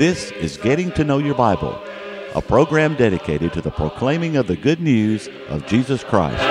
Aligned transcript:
This 0.00 0.30
is 0.30 0.56
Getting 0.56 0.90
to 0.92 1.04
Know 1.04 1.18
Your 1.18 1.34
Bible, 1.34 1.78
a 2.34 2.40
program 2.40 2.94
dedicated 2.94 3.52
to 3.52 3.60
the 3.60 3.70
proclaiming 3.70 4.38
of 4.38 4.46
the 4.46 4.56
good 4.56 4.80
news 4.80 5.28
of 5.50 5.66
Jesus 5.66 6.02
Christ. 6.02 6.42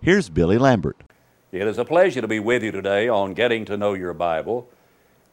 Here's 0.00 0.30
Billy 0.30 0.56
Lambert. 0.56 0.96
It 1.52 1.66
is 1.66 1.76
a 1.76 1.84
pleasure 1.84 2.22
to 2.22 2.26
be 2.26 2.40
with 2.40 2.62
you 2.62 2.72
today 2.72 3.06
on 3.06 3.34
Getting 3.34 3.66
to 3.66 3.76
Know 3.76 3.92
Your 3.92 4.14
Bible. 4.14 4.66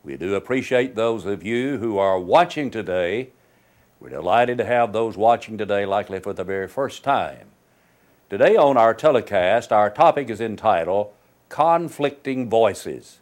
We 0.04 0.18
do 0.18 0.36
appreciate 0.36 0.96
those 0.96 1.26
of 1.26 1.42
you 1.42 1.78
who 1.78 1.98
are 1.98 2.20
watching 2.20 2.70
today. 2.70 3.30
We're 4.02 4.10
delighted 4.10 4.58
to 4.58 4.66
have 4.66 4.92
those 4.92 5.16
watching 5.16 5.58
today, 5.58 5.86
likely 5.86 6.20
for 6.20 6.34
the 6.34 6.44
very 6.44 6.68
first 6.68 7.02
time. 7.02 7.48
Today 8.30 8.58
on 8.58 8.76
our 8.76 8.94
telecast, 8.94 9.72
our 9.72 9.90
topic 9.90 10.30
is 10.30 10.42
entitled 10.42 11.14
Conflicting 11.48 12.50
Voices. 12.50 13.22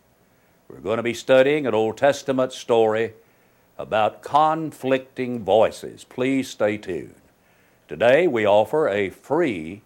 We're 0.72 0.80
going 0.80 0.98
to 0.98 1.04
be 1.04 1.14
studying 1.14 1.68
an 1.68 1.74
Old 1.74 1.98
Testament 1.98 2.54
story 2.54 3.12
about 3.78 4.22
conflicting 4.22 5.44
voices. 5.44 6.06
Please 6.06 6.50
stay 6.50 6.78
tuned. 6.78 7.16
Today 7.90 8.26
we 8.26 8.48
offer 8.48 8.88
a 8.88 9.10
free 9.10 9.82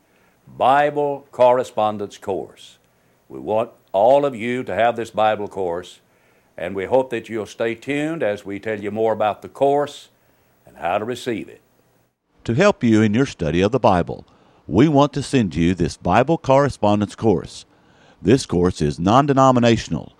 Bible 0.48 1.28
correspondence 1.32 2.20
course. 2.20 2.78
We 3.28 3.40
want 3.40 3.72
all 3.94 4.26
of 4.26 4.36
you 4.36 4.64
to 4.64 4.76
have 4.76 4.96
this 4.96 5.10
Bible 5.10 5.48
course, 5.48 6.02
and 6.56 6.76
we 6.76 6.86
hope 6.86 7.10
that 7.10 7.30
you'll 7.30 7.48
stay 7.48 7.74
tuned 7.74 8.22
as 8.22 8.46
we 8.46 8.60
tell 8.60 8.80
you 8.80 8.92
more 8.92 9.14
about 9.14 9.42
the 9.42 9.50
course 9.50 10.10
and 10.68 10.78
how 10.78 11.00
to 11.00 11.06
receive 11.06 11.50
it. 11.50 11.62
To 12.44 12.54
help 12.54 12.84
you 12.84 13.02
in 13.02 13.16
your 13.16 13.26
study 13.26 13.62
of 13.62 13.72
the 13.72 13.80
Bible, 13.80 14.28
we 14.68 14.88
want 14.88 15.14
to 15.14 15.24
send 15.24 15.56
you 15.56 15.74
this 15.74 15.98
Bible 15.98 16.38
correspondence 16.38 17.16
course. 17.16 17.66
This 18.22 18.46
course 18.46 18.84
is 18.84 19.00
non 19.00 19.26
denominational, 19.26 20.15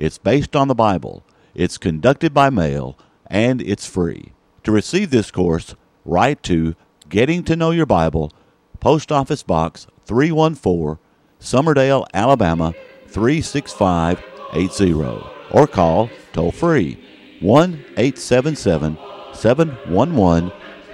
it's 0.00 0.18
based 0.18 0.56
on 0.56 0.66
the 0.66 0.74
Bible, 0.74 1.22
it's 1.54 1.78
conducted 1.78 2.34
by 2.34 2.50
mail, 2.50 2.98
and 3.26 3.62
it's 3.62 3.86
free. 3.86 4.32
To 4.64 4.72
receive 4.72 5.10
this 5.10 5.30
course, 5.30 5.76
write 6.04 6.42
to 6.44 6.74
Getting 7.08 7.44
to 7.44 7.54
Know 7.54 7.70
Your 7.70 7.86
Bible, 7.86 8.32
Post 8.80 9.12
Office 9.12 9.42
Box 9.42 9.86
314, 10.06 10.96
Summerdale, 11.38 12.06
Alabama 12.14 12.72
36580, 13.08 15.22
or 15.50 15.66
call 15.66 16.08
toll 16.32 16.50
free 16.50 16.98
1 17.40 17.84
877 17.96 18.96
711 19.34 20.50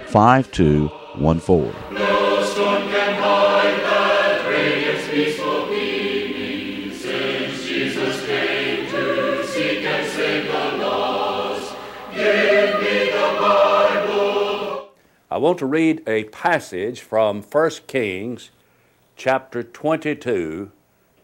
5214. 0.07 2.06
I 15.29 15.37
want 15.39 15.57
to 15.59 15.65
read 15.65 16.03
a 16.07 16.23
passage 16.25 17.01
from 17.01 17.43
1 17.43 17.71
Kings 17.85 18.51
chapter 19.17 19.61
22, 19.61 20.71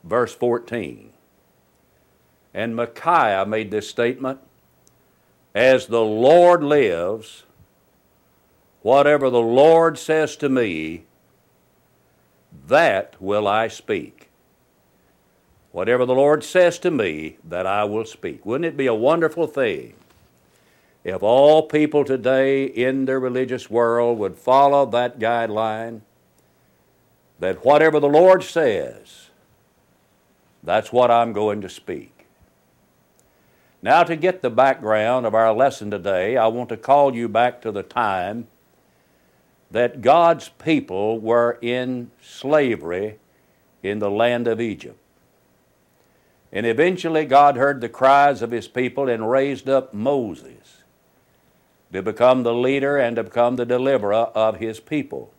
verse 0.03 0.35
14. 0.35 1.13
And 2.53 2.75
Micaiah 2.75 3.45
made 3.45 3.71
this 3.71 3.89
statement 3.89 4.39
As 5.55 5.87
the 5.87 6.01
Lord 6.01 6.65
lives, 6.65 7.43
whatever 8.81 9.29
the 9.29 9.39
Lord 9.39 9.97
says 9.97 10.35
to 10.37 10.49
me, 10.49 11.05
that 12.67 13.15
will 13.21 13.47
I 13.47 13.69
speak. 13.69 14.29
Whatever 15.71 16.05
the 16.05 16.13
Lord 16.13 16.43
says 16.43 16.77
to 16.79 16.91
me, 16.91 17.37
that 17.41 17.65
I 17.65 17.85
will 17.85 18.05
speak. 18.05 18.45
Wouldn't 18.45 18.65
it 18.65 18.75
be 18.75 18.85
a 18.85 18.93
wonderful 18.93 19.47
thing 19.47 19.93
if 21.03 21.21
all 21.21 21.63
people 21.63 22.05
today 22.05 22.65
in 22.65 23.05
their 23.05 23.19
religious 23.19 23.69
world 23.69 24.17
would 24.19 24.35
follow 24.35 24.85
that 24.87 25.19
guideline? 25.19 26.01
That 27.39 27.65
whatever 27.65 27.99
the 27.99 28.07
Lord 28.07 28.43
says, 28.43 29.29
that's 30.63 30.93
what 30.93 31.11
I'm 31.11 31.33
going 31.33 31.61
to 31.61 31.69
speak. 31.69 32.25
Now, 33.81 34.03
to 34.03 34.15
get 34.15 34.41
the 34.41 34.49
background 34.49 35.25
of 35.25 35.35
our 35.35 35.53
lesson 35.53 35.91
today, 35.91 36.37
I 36.37 36.47
want 36.47 36.69
to 36.69 36.77
call 36.77 37.13
you 37.13 37.27
back 37.27 37.61
to 37.63 37.71
the 37.71 37.83
time 37.83 38.47
that 39.71 40.01
God's 40.01 40.47
people 40.47 41.19
were 41.19 41.57
in 41.61 42.11
slavery 42.21 43.19
in 43.81 43.99
the 43.99 44.09
land 44.09 44.47
of 44.47 44.61
Egypt. 44.61 44.97
And 46.53 46.65
eventually, 46.65 47.25
God 47.25 47.57
heard 47.57 47.81
the 47.81 47.89
cries 47.89 48.41
of 48.41 48.51
His 48.51 48.69
people 48.69 49.09
and 49.09 49.29
raised 49.29 49.67
up 49.67 49.93
Moses 49.93 50.82
to 51.93 52.01
become 52.01 52.43
the 52.43 52.53
leader 52.53 52.97
and 52.97 53.15
to 53.15 53.23
become 53.23 53.55
the 53.55 53.65
deliverer 53.65 54.13
of 54.35 54.57
His 54.57 54.79
people. 54.79 55.31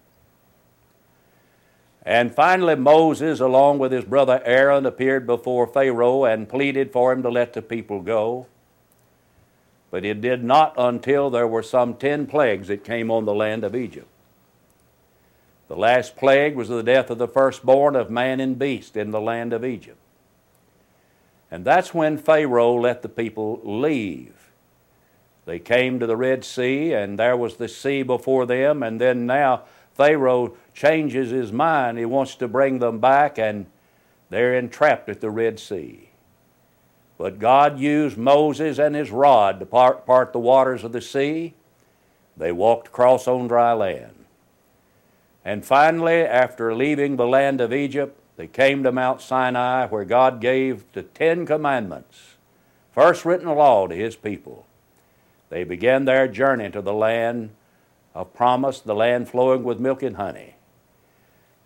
And 2.05 2.35
finally, 2.35 2.75
Moses, 2.75 3.41
along 3.41 3.79
with 3.79 3.91
his 3.91 4.05
brother 4.05 4.43
Aaron, 4.45 4.85
appeared 4.85 5.27
before 5.27 5.67
Pharaoh 5.67 6.25
and 6.25 6.49
pleaded 6.49 6.93
for 6.93 7.13
him 7.13 7.23
to 7.23 7.31
let 7.31 7.55
the 7.55 7.63
people 7.63 8.03
go. 8.03 8.47
But 9.91 10.05
it 10.05 10.21
did 10.21 10.45
not 10.45 10.75
until 10.77 11.31
there 11.31 11.47
were 11.47 11.63
some 11.63 11.95
ten 11.95 12.27
plagues 12.27 12.69
that 12.69 12.85
came 12.85 13.11
on 13.11 13.25
the 13.25 13.35
land 13.35 13.65
of 13.65 13.75
Egypt. 13.75 14.09
The 15.69 15.77
last 15.77 16.15
plague 16.15 16.57
was 16.57 16.69
the 16.69 16.83
death 16.83 17.09
of 17.09 17.17
the 17.17 17.29
firstborn 17.29 17.97
of 17.97 18.11
man 18.11 18.39
and 18.39 18.59
beast 18.59 18.99
in 18.99 19.11
the 19.11 19.21
land 19.21 19.55
of 19.55 19.65
Egypt. 19.65 19.99
And 21.51 21.65
that's 21.65 21.95
when 21.95 22.19
Pharaoh 22.19 22.75
let 22.75 23.01
the 23.01 23.09
people 23.09 23.61
leave. 23.65 24.44
They 25.47 25.59
came 25.59 26.01
to 26.01 26.07
the 26.07 26.17
Red 26.17 26.45
Sea, 26.45 26.93
and 26.93 27.19
there 27.19 27.37
was 27.37 27.57
the 27.57 27.69
sea 27.69 28.03
before 28.03 28.47
them, 28.47 28.83
and 28.83 29.01
then 29.01 29.27
now 29.27 29.63
Pharaoh 29.93 30.57
changes 30.73 31.31
his 31.31 31.53
mind. 31.53 31.99
He 31.99 32.05
wants 32.05 32.35
to 32.37 32.49
bring 32.49 32.79
them 32.79 32.99
back, 32.99 33.39
and 33.39 33.67
they're 34.31 34.57
entrapped 34.57 35.09
at 35.09 35.21
the 35.21 35.31
Red 35.31 35.61
Sea. 35.61 36.09
But 37.19 37.39
God 37.39 37.79
used 37.79 38.17
Moses 38.17 38.79
and 38.79 38.95
his 38.95 39.11
rod 39.11 39.61
to 39.61 39.67
part, 39.67 40.05
part 40.07 40.33
the 40.33 40.39
waters 40.41 40.83
of 40.83 40.93
the 40.93 41.01
sea. 41.01 41.55
They 42.37 42.51
walked 42.51 42.89
across 42.89 43.29
on 43.29 43.47
dry 43.47 43.73
land. 43.73 44.25
And 45.45 45.65
finally, 45.65 46.23
after 46.23 46.75
leaving 46.75 47.17
the 47.17 47.27
land 47.27 47.61
of 47.61 47.73
Egypt, 47.73 48.19
they 48.37 48.49
came 48.49 48.83
to 48.83 48.91
Mount 48.91 49.21
Sinai 49.21 49.87
where 49.87 50.05
God 50.05 50.41
gave 50.41 50.91
the 50.93 51.03
Ten 51.03 51.47
Commandments, 51.47 52.35
first 52.91 53.25
written 53.25 53.49
law 53.49 53.87
to 53.87 53.95
His 53.95 54.17
people. 54.17 54.67
They 55.55 55.63
began 55.63 56.05
their 56.05 56.27
journey 56.27 56.69
to 56.73 56.83
the 56.83 56.93
land 56.93 57.51
of 58.13 58.35
promise, 58.35 58.81
the 58.81 58.93
land 58.93 59.29
flowing 59.29 59.63
with 59.63 59.79
milk 59.79 60.03
and 60.03 60.17
honey. 60.17 60.57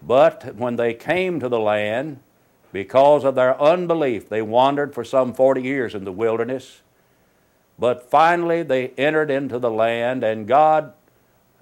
But 0.03 0.57
when 0.57 0.77
they 0.77 0.93
came 0.93 1.41
to 1.41 1.49
the 1.49 1.59
land, 1.59 2.21
because 2.71 3.25
of 3.25 3.35
their 3.35 3.59
unbelief, 3.59 4.29
they 4.29 4.43
wandered 4.43 4.93
for 4.93 5.05
some 5.05 5.33
40 5.33 5.63
years 5.63 5.95
in 5.95 6.05
the 6.05 6.13
wilderness. 6.13 6.83
But 7.79 8.11
finally, 8.11 8.63
they 8.63 8.89
entered 8.99 9.31
into 9.31 9.59
the 9.59 9.71
land, 9.71 10.23
and 10.23 10.47
God 10.47 10.93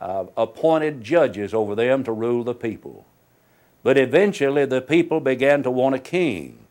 uh, 0.00 0.24
appointed 0.36 1.04
judges 1.04 1.54
over 1.54 1.76
them 1.76 2.02
to 2.02 2.10
rule 2.10 2.42
the 2.42 2.54
people. 2.54 3.06
But 3.84 3.96
eventually, 3.96 4.64
the 4.64 4.82
people 4.82 5.20
began 5.20 5.62
to 5.62 5.70
want 5.70 5.94
a 5.94 6.00
king. 6.00 6.66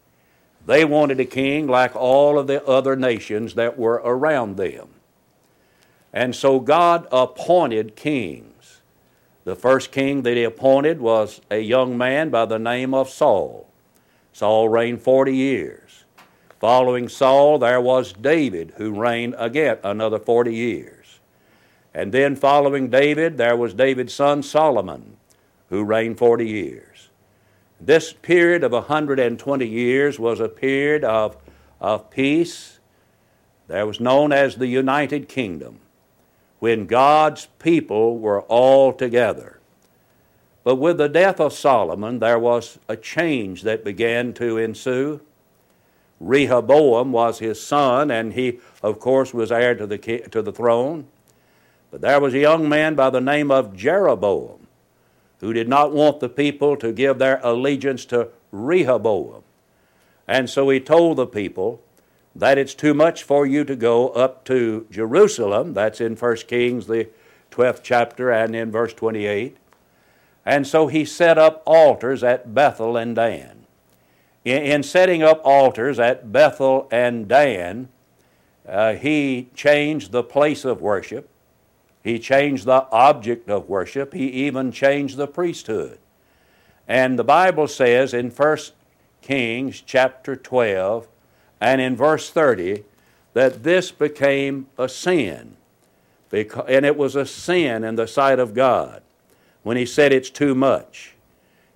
They 0.66 0.84
wanted 0.84 1.22
a 1.22 1.26
king 1.26 1.66
like 1.66 1.96
all 1.96 2.38
of 2.38 2.48
the 2.48 2.62
other 2.66 2.98
nations 2.98 3.54
that 3.54 3.80
were 3.80 4.02
around 4.04 4.58
them. 4.58 4.90
And 6.16 6.34
so 6.34 6.62
God 6.62 7.08
appointed 7.12 7.98
kings. 7.98 8.82
The 9.44 9.56
first 9.56 9.92
king 9.92 10.24
that 10.24 10.38
he 10.38 10.46
appointed 10.46 11.02
was 11.02 11.42
a 11.52 11.60
young 11.60 11.98
man 11.98 12.30
by 12.30 12.46
the 12.46 12.58
name 12.58 12.94
of 12.94 13.10
Saul. 13.10 13.70
Saul 14.32 14.70
reigned 14.70 15.02
40 15.02 15.36
years. 15.36 16.06
Following 16.62 17.10
Saul, 17.10 17.60
there 17.60 17.82
was 17.82 18.14
David, 18.14 18.74
who 18.78 18.92
reigned 18.92 19.36
again 19.38 19.78
another 19.84 20.18
40 20.18 20.56
years. 20.56 21.20
And 21.94 22.14
then 22.14 22.38
following 22.38 22.90
David, 22.90 23.38
there 23.38 23.58
was 23.58 23.74
David's 23.74 24.14
son 24.14 24.42
Solomon, 24.42 25.18
who 25.70 25.84
reigned 25.84 26.18
40 26.18 26.48
years. 26.48 27.10
This 27.80 28.14
period 28.14 28.64
of 28.64 28.72
120 28.72 29.68
years 29.68 30.18
was 30.18 30.40
a 30.40 30.48
period 30.48 31.04
of, 31.04 31.36
of 31.82 32.10
peace. 32.10 32.80
There 33.68 33.86
was 33.86 34.00
known 34.00 34.32
as 34.32 34.56
the 34.56 34.68
United 34.68 35.28
Kingdom, 35.28 35.80
when 36.60 36.86
God's 36.86 37.48
people 37.60 38.18
were 38.18 38.42
all 38.42 38.94
together. 38.94 39.60
But 40.64 40.78
with 40.78 40.98
the 40.98 41.10
death 41.10 41.40
of 41.40 41.54
Solomon, 41.54 42.20
there 42.20 42.40
was 42.40 42.80
a 42.88 42.96
change 42.96 43.62
that 43.64 43.84
began 43.84 44.34
to 44.34 44.58
ensue. 44.58 45.22
Rehoboam 46.20 47.12
was 47.12 47.40
his 47.40 47.62
son, 47.62 48.10
and 48.10 48.34
he, 48.34 48.60
of 48.82 49.00
course, 49.00 49.34
was 49.34 49.52
heir 49.52 49.76
to 49.76 49.86
the, 49.86 49.98
to 49.98 50.42
the 50.42 50.52
throne. 50.52 51.08
But 51.92 52.02
there 52.02 52.20
was 52.20 52.34
a 52.34 52.40
young 52.40 52.68
man 52.68 52.96
by 52.96 53.10
the 53.10 53.22
name 53.22 53.52
of 53.52 53.76
Jeroboam 53.76 54.66
who 55.40 55.54
did 55.54 55.70
not 55.70 55.92
want 55.94 56.20
the 56.20 56.30
people 56.30 56.76
to 56.78 56.92
give 56.92 57.20
their 57.20 57.40
allegiance 57.44 58.06
to 58.06 58.30
Rehoboam. 58.52 59.44
And 60.28 60.50
so 60.50 60.70
he 60.70 60.80
told 60.80 61.18
the 61.18 61.28
people 61.28 61.82
that 62.36 62.58
it's 62.58 62.74
too 62.74 62.94
much 62.94 63.24
for 63.24 63.46
you 63.46 63.64
to 63.64 63.76
go 63.76 64.10
up 64.10 64.44
to 64.46 64.86
Jerusalem. 64.92 65.74
That's 65.74 66.02
in 66.02 66.16
1 66.16 66.36
Kings, 66.48 66.88
the 66.88 67.08
12th 67.52 67.80
chapter, 67.82 68.30
and 68.32 68.56
in 68.56 68.72
verse 68.72 68.94
28. 68.94 69.56
And 70.46 70.68
so 70.68 70.88
he 70.88 71.06
set 71.06 71.38
up 71.38 71.64
altars 71.66 72.24
at 72.24 72.54
Bethel 72.54 72.98
and 72.98 73.16
Dan. 73.16 73.66
In, 74.44 74.62
in 74.62 74.84
setting 74.84 75.24
up 75.24 75.42
altars 75.46 75.98
at 75.98 76.32
Bethel 76.32 76.88
and 76.92 77.28
Dan, 77.28 77.88
uh, 78.68 78.94
he 78.94 79.50
changed 79.56 80.12
the 80.12 80.24
place 80.24 80.66
of 80.66 80.82
worship. 80.82 81.30
He 82.04 82.20
changed 82.20 82.66
the 82.66 82.88
object 82.92 83.50
of 83.50 83.70
worship. 83.70 84.14
He 84.14 84.28
even 84.28 84.72
changed 84.72 85.18
the 85.18 85.28
priesthood. 85.28 86.00
And 86.88 87.18
the 87.18 87.24
Bible 87.24 87.68
says 87.68 88.14
in 88.14 88.30
1 88.30 88.58
Kings 89.22 89.82
chapter 89.82 90.36
12 90.36 91.08
and 91.60 91.82
in 91.82 91.96
verse 91.96 92.30
30 92.30 92.84
that 93.34 93.64
this 93.64 93.92
became 93.92 94.68
a 94.78 94.88
sin. 94.88 95.58
And 96.32 96.86
it 96.86 96.98
was 96.98 97.16
a 97.16 97.26
sin 97.26 97.84
in 97.84 97.96
the 97.96 98.08
sight 98.08 98.40
of 98.40 98.54
God 98.54 99.02
when 99.64 99.78
he 99.78 99.86
said 99.86 100.12
it's 100.12 100.30
too 100.30 100.54
much. 100.54 101.16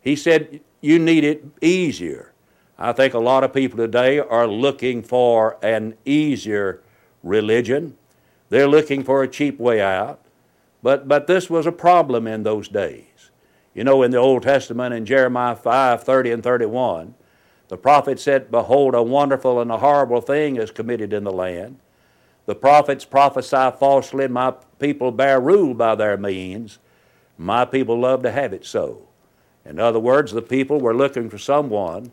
He 0.02 0.16
said, 0.16 0.62
You 0.82 1.00
need 1.00 1.24
it 1.24 1.46
easier. 1.62 2.34
I 2.78 2.94
think 2.94 3.14
a 3.14 3.20
lot 3.20 3.44
of 3.44 3.54
people 3.54 3.78
today 3.78 4.20
are 4.20 4.48
looking 4.48 5.04
for 5.04 5.58
an 5.62 5.96
easier 6.06 6.82
religion. 7.24 7.98
They're 8.50 8.68
looking 8.68 9.04
for 9.04 9.22
a 9.22 9.28
cheap 9.28 9.60
way 9.60 9.82
out. 9.82 10.20
But, 10.82 11.08
but 11.08 11.28
this 11.28 11.50
was 11.50 11.66
a 11.66 11.72
problem 11.72 12.26
in 12.26 12.44
those 12.44 12.70
days. 12.70 13.06
You 13.74 13.84
know, 13.84 14.02
in 14.04 14.12
the 14.12 14.18
Old 14.18 14.44
Testament, 14.44 14.94
in 14.94 15.06
Jeremiah 15.06 15.56
5 15.56 16.04
30 16.04 16.32
and 16.32 16.44
31, 16.44 17.16
the 17.70 17.78
prophet 17.78 18.20
said, 18.20 18.52
Behold, 18.52 18.96
a 18.96 19.02
wonderful 19.02 19.62
and 19.62 19.72
a 19.72 19.78
horrible 19.78 20.22
thing 20.22 20.58
is 20.58 20.72
committed 20.72 21.14
in 21.14 21.24
the 21.24 21.32
land. 21.32 21.78
The 22.48 22.56
prophets 22.56 23.06
prophesy 23.06 23.72
falsely, 23.80 24.28
my 24.28 24.56
people 24.80 25.12
bear 25.12 25.40
rule 25.40 25.76
by 25.76 25.94
their 25.94 26.18
means. 26.18 26.80
My 27.38 27.66
people 27.66 28.00
love 28.00 28.24
to 28.24 28.32
have 28.32 28.54
it 28.54 28.66
so. 28.66 29.08
In 29.64 29.80
other 29.80 30.00
words, 30.00 30.32
the 30.32 30.42
people 30.42 30.82
were 30.82 30.96
looking 30.96 31.30
for 31.30 31.38
someone 31.38 32.12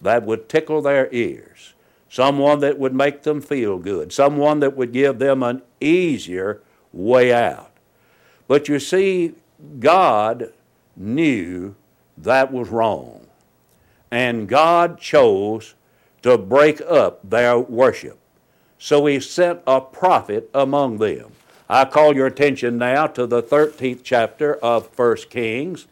that 0.00 0.24
would 0.24 0.48
tickle 0.48 0.82
their 0.82 1.08
ears, 1.12 1.74
someone 2.08 2.58
that 2.60 2.78
would 2.78 2.92
make 2.92 3.22
them 3.22 3.40
feel 3.40 3.78
good, 3.78 4.12
someone 4.12 4.58
that 4.58 4.76
would 4.76 4.92
give 4.92 5.20
them 5.20 5.42
an 5.44 5.62
easier 5.80 6.62
way 6.92 7.32
out. 7.32 7.70
But 8.48 8.68
you 8.68 8.80
see, 8.80 9.34
God 9.78 10.52
knew 10.96 11.76
that 12.18 12.52
was 12.52 12.70
wrong. 12.70 13.25
And 14.10 14.48
God 14.48 14.98
chose 14.98 15.74
to 16.22 16.38
break 16.38 16.80
up 16.80 17.20
their 17.28 17.58
worship. 17.58 18.18
So 18.78 19.06
he 19.06 19.20
sent 19.20 19.60
a 19.66 19.80
prophet 19.80 20.50
among 20.54 20.98
them. 20.98 21.32
I 21.68 21.84
call 21.84 22.14
your 22.14 22.26
attention 22.26 22.78
now 22.78 23.06
to 23.08 23.26
the 23.26 23.42
13th 23.42 24.00
chapter 24.04 24.54
of 24.56 24.96
1 24.96 25.16
Kings, 25.30 25.86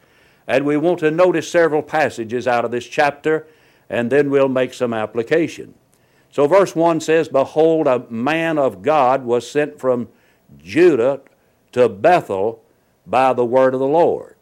and 0.46 0.64
we 0.64 0.76
want 0.76 1.00
to 1.00 1.10
notice 1.10 1.50
several 1.50 1.82
passages 1.82 2.46
out 2.46 2.64
of 2.64 2.70
this 2.70 2.86
chapter, 2.86 3.46
and 3.88 4.10
then 4.10 4.30
we'll 4.30 4.48
make 4.48 4.74
some 4.74 4.94
application. 4.94 5.74
So, 6.30 6.46
verse 6.46 6.76
1 6.76 7.00
says, 7.00 7.28
Behold, 7.28 7.86
a 7.86 8.00
man 8.10 8.58
of 8.58 8.82
God 8.82 9.24
was 9.24 9.50
sent 9.50 9.80
from 9.80 10.08
Judah 10.58 11.20
to 11.72 11.88
Bethel 11.88 12.62
by 13.06 13.32
the 13.32 13.44
word 13.44 13.74
of 13.74 13.80
the 13.80 13.86
Lord. 13.86 14.36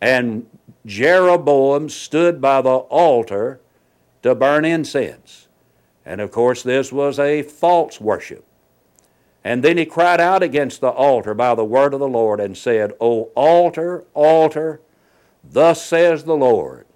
And 0.00 0.46
Jeroboam 0.86 1.88
stood 1.88 2.40
by 2.40 2.60
the 2.60 2.76
altar 2.76 3.60
to 4.22 4.34
burn 4.34 4.64
incense. 4.64 5.48
And 6.04 6.20
of 6.20 6.30
course, 6.30 6.62
this 6.62 6.92
was 6.92 7.18
a 7.18 7.42
false 7.42 8.00
worship. 8.00 8.44
And 9.42 9.62
then 9.62 9.76
he 9.76 9.86
cried 9.86 10.20
out 10.20 10.42
against 10.42 10.80
the 10.80 10.88
altar 10.88 11.34
by 11.34 11.54
the 11.54 11.64
word 11.64 11.94
of 11.94 12.00
the 12.00 12.08
Lord 12.08 12.40
and 12.40 12.56
said, 12.56 12.92
O 13.00 13.24
altar, 13.34 14.04
altar, 14.14 14.80
thus 15.42 15.84
says 15.84 16.24
the 16.24 16.36
Lord, 16.36 16.86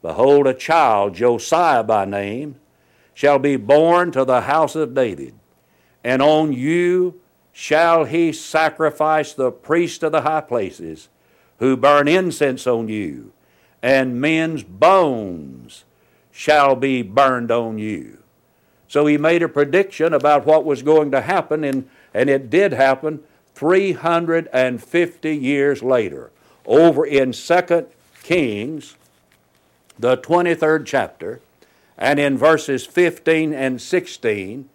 Behold, 0.00 0.46
a 0.46 0.54
child, 0.54 1.14
Josiah 1.14 1.82
by 1.82 2.04
name, 2.04 2.56
shall 3.14 3.38
be 3.38 3.56
born 3.56 4.10
to 4.12 4.24
the 4.24 4.42
house 4.42 4.74
of 4.74 4.94
David, 4.94 5.34
and 6.02 6.20
on 6.20 6.52
you 6.52 7.20
shall 7.52 8.04
he 8.04 8.32
sacrifice 8.32 9.32
the 9.32 9.50
priest 9.52 10.02
of 10.02 10.12
the 10.12 10.22
high 10.22 10.40
places 10.40 11.08
who 11.58 11.76
burn 11.76 12.08
incense 12.08 12.66
on 12.66 12.88
you, 12.88 13.32
and 13.82 14.20
men's 14.20 14.62
bones 14.62 15.84
shall 16.30 16.74
be 16.74 17.02
burned 17.02 17.50
on 17.50 17.78
you. 17.78 18.18
So 18.88 19.06
he 19.06 19.16
made 19.16 19.42
a 19.42 19.48
prediction 19.48 20.12
about 20.12 20.46
what 20.46 20.64
was 20.64 20.82
going 20.82 21.10
to 21.12 21.20
happen, 21.20 21.64
and, 21.64 21.88
and 22.12 22.28
it 22.28 22.50
did 22.50 22.72
happen 22.72 23.22
350 23.54 25.36
years 25.36 25.82
later. 25.82 26.30
Over 26.66 27.04
in 27.04 27.32
2 27.32 27.86
Kings, 28.22 28.96
the 29.98 30.16
23rd 30.16 30.86
chapter, 30.86 31.40
and 31.96 32.18
in 32.18 32.36
verses 32.36 32.86
15 32.86 33.52
and 33.52 33.80
16, 33.80 34.68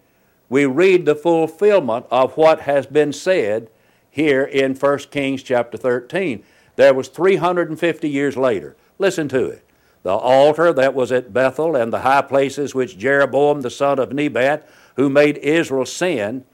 we 0.48 0.66
read 0.66 1.04
the 1.04 1.14
fulfillment 1.14 2.06
of 2.10 2.36
what 2.36 2.62
has 2.62 2.86
been 2.86 3.12
said 3.12 3.70
here 4.10 4.42
in 4.42 4.74
1 4.74 4.98
Kings 5.10 5.42
chapter 5.42 5.76
13. 5.76 6.42
There 6.80 6.94
was 6.94 7.08
350 7.08 8.08
years 8.08 8.38
later. 8.38 8.74
Listen 8.98 9.28
to 9.28 9.44
it. 9.44 9.66
The 10.02 10.14
altar 10.14 10.72
that 10.72 10.94
was 10.94 11.12
at 11.12 11.30
Bethel 11.30 11.76
and 11.76 11.92
the 11.92 12.00
high 12.00 12.22
places 12.22 12.74
which 12.74 12.96
Jeroboam 12.96 13.60
the 13.60 13.68
son 13.68 13.98
of 13.98 14.14
Nebat, 14.14 14.66
who 14.96 15.10
made 15.10 15.36
Israel 15.36 15.84
sin, 15.84 16.46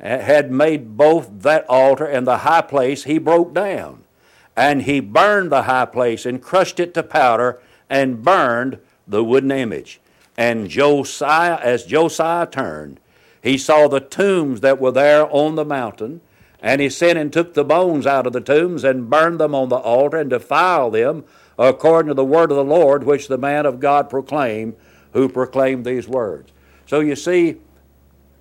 eh, 0.00 0.22
had 0.22 0.50
made 0.50 0.96
both 0.96 1.42
that 1.42 1.68
altar 1.68 2.06
and 2.06 2.26
the 2.26 2.38
high 2.38 2.62
place, 2.62 3.04
he 3.04 3.18
broke 3.18 3.52
down. 3.52 4.04
And 4.56 4.84
he 4.84 5.00
burned 5.00 5.52
the 5.52 5.64
high 5.64 5.84
place 5.84 6.24
and 6.24 6.42
crushed 6.42 6.80
it 6.80 6.94
to 6.94 7.02
powder 7.02 7.60
and 7.90 8.24
burned 8.24 8.78
the 9.06 9.22
wooden 9.22 9.50
image. 9.50 10.00
And 10.34 10.70
Josiah, 10.70 11.58
as 11.60 11.84
Josiah 11.84 12.46
turned, 12.46 13.00
he 13.42 13.58
saw 13.58 13.86
the 13.86 14.00
tombs 14.00 14.62
that 14.62 14.80
were 14.80 14.92
there 14.92 15.30
on 15.30 15.56
the 15.56 15.64
mountain 15.66 16.22
and 16.60 16.80
he 16.80 16.88
sent 16.88 17.18
and 17.18 17.32
took 17.32 17.54
the 17.54 17.64
bones 17.64 18.06
out 18.06 18.26
of 18.26 18.32
the 18.32 18.40
tombs 18.40 18.84
and 18.84 19.10
burned 19.10 19.40
them 19.40 19.54
on 19.54 19.68
the 19.68 19.76
altar 19.76 20.18
and 20.18 20.30
defiled 20.30 20.94
them 20.94 21.24
according 21.58 22.08
to 22.08 22.14
the 22.14 22.24
word 22.24 22.50
of 22.50 22.56
the 22.56 22.64
Lord 22.64 23.04
which 23.04 23.28
the 23.28 23.38
man 23.38 23.66
of 23.66 23.80
God 23.80 24.10
proclaimed, 24.10 24.74
who 25.12 25.28
proclaimed 25.28 25.84
these 25.84 26.08
words. 26.08 26.52
So 26.86 27.00
you 27.00 27.16
see, 27.16 27.56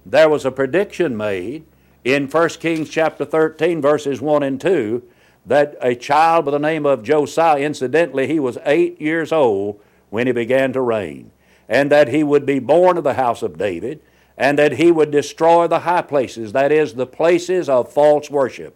there 0.06 0.30
was 0.30 0.46
a 0.46 0.52
prediction 0.52 1.18
made 1.18 1.66
in 2.04 2.28
1 2.28 2.50
Kings 2.50 2.90
chapter 2.90 3.26
13, 3.26 3.82
verses 3.82 4.22
1 4.22 4.44
and 4.44 4.60
2, 4.62 5.04
that 5.46 5.78
a 5.82 5.96
child 5.96 6.46
by 6.46 6.52
the 6.52 6.60
name 6.60 6.86
of 6.86 7.04
Josiah, 7.04 7.60
incidentally, 7.60 8.28
he 8.28 8.40
was 8.40 8.58
eight 8.66 9.00
years 9.02 9.32
old 9.32 9.80
when 10.10 10.28
he 10.28 10.34
began 10.34 10.74
to 10.74 10.82
reign, 10.82 11.32
and 11.68 11.92
that 11.92 12.10
he 12.10 12.24
would 12.24 12.46
be 12.46 12.60
born 12.60 12.98
of 12.98 13.04
the 13.04 13.16
house 13.16 13.42
of 13.42 13.58
David 13.58 14.02
and 14.38 14.60
that 14.60 14.74
he 14.74 14.92
would 14.92 15.12
destroy 15.12 15.68
the 15.68 15.80
high 15.80 16.04
places, 16.04 16.52
that 16.54 16.72
is, 16.72 16.94
the 16.94 17.08
places 17.08 17.68
of 17.68 17.92
false 17.92 18.30
worship. 18.30 18.76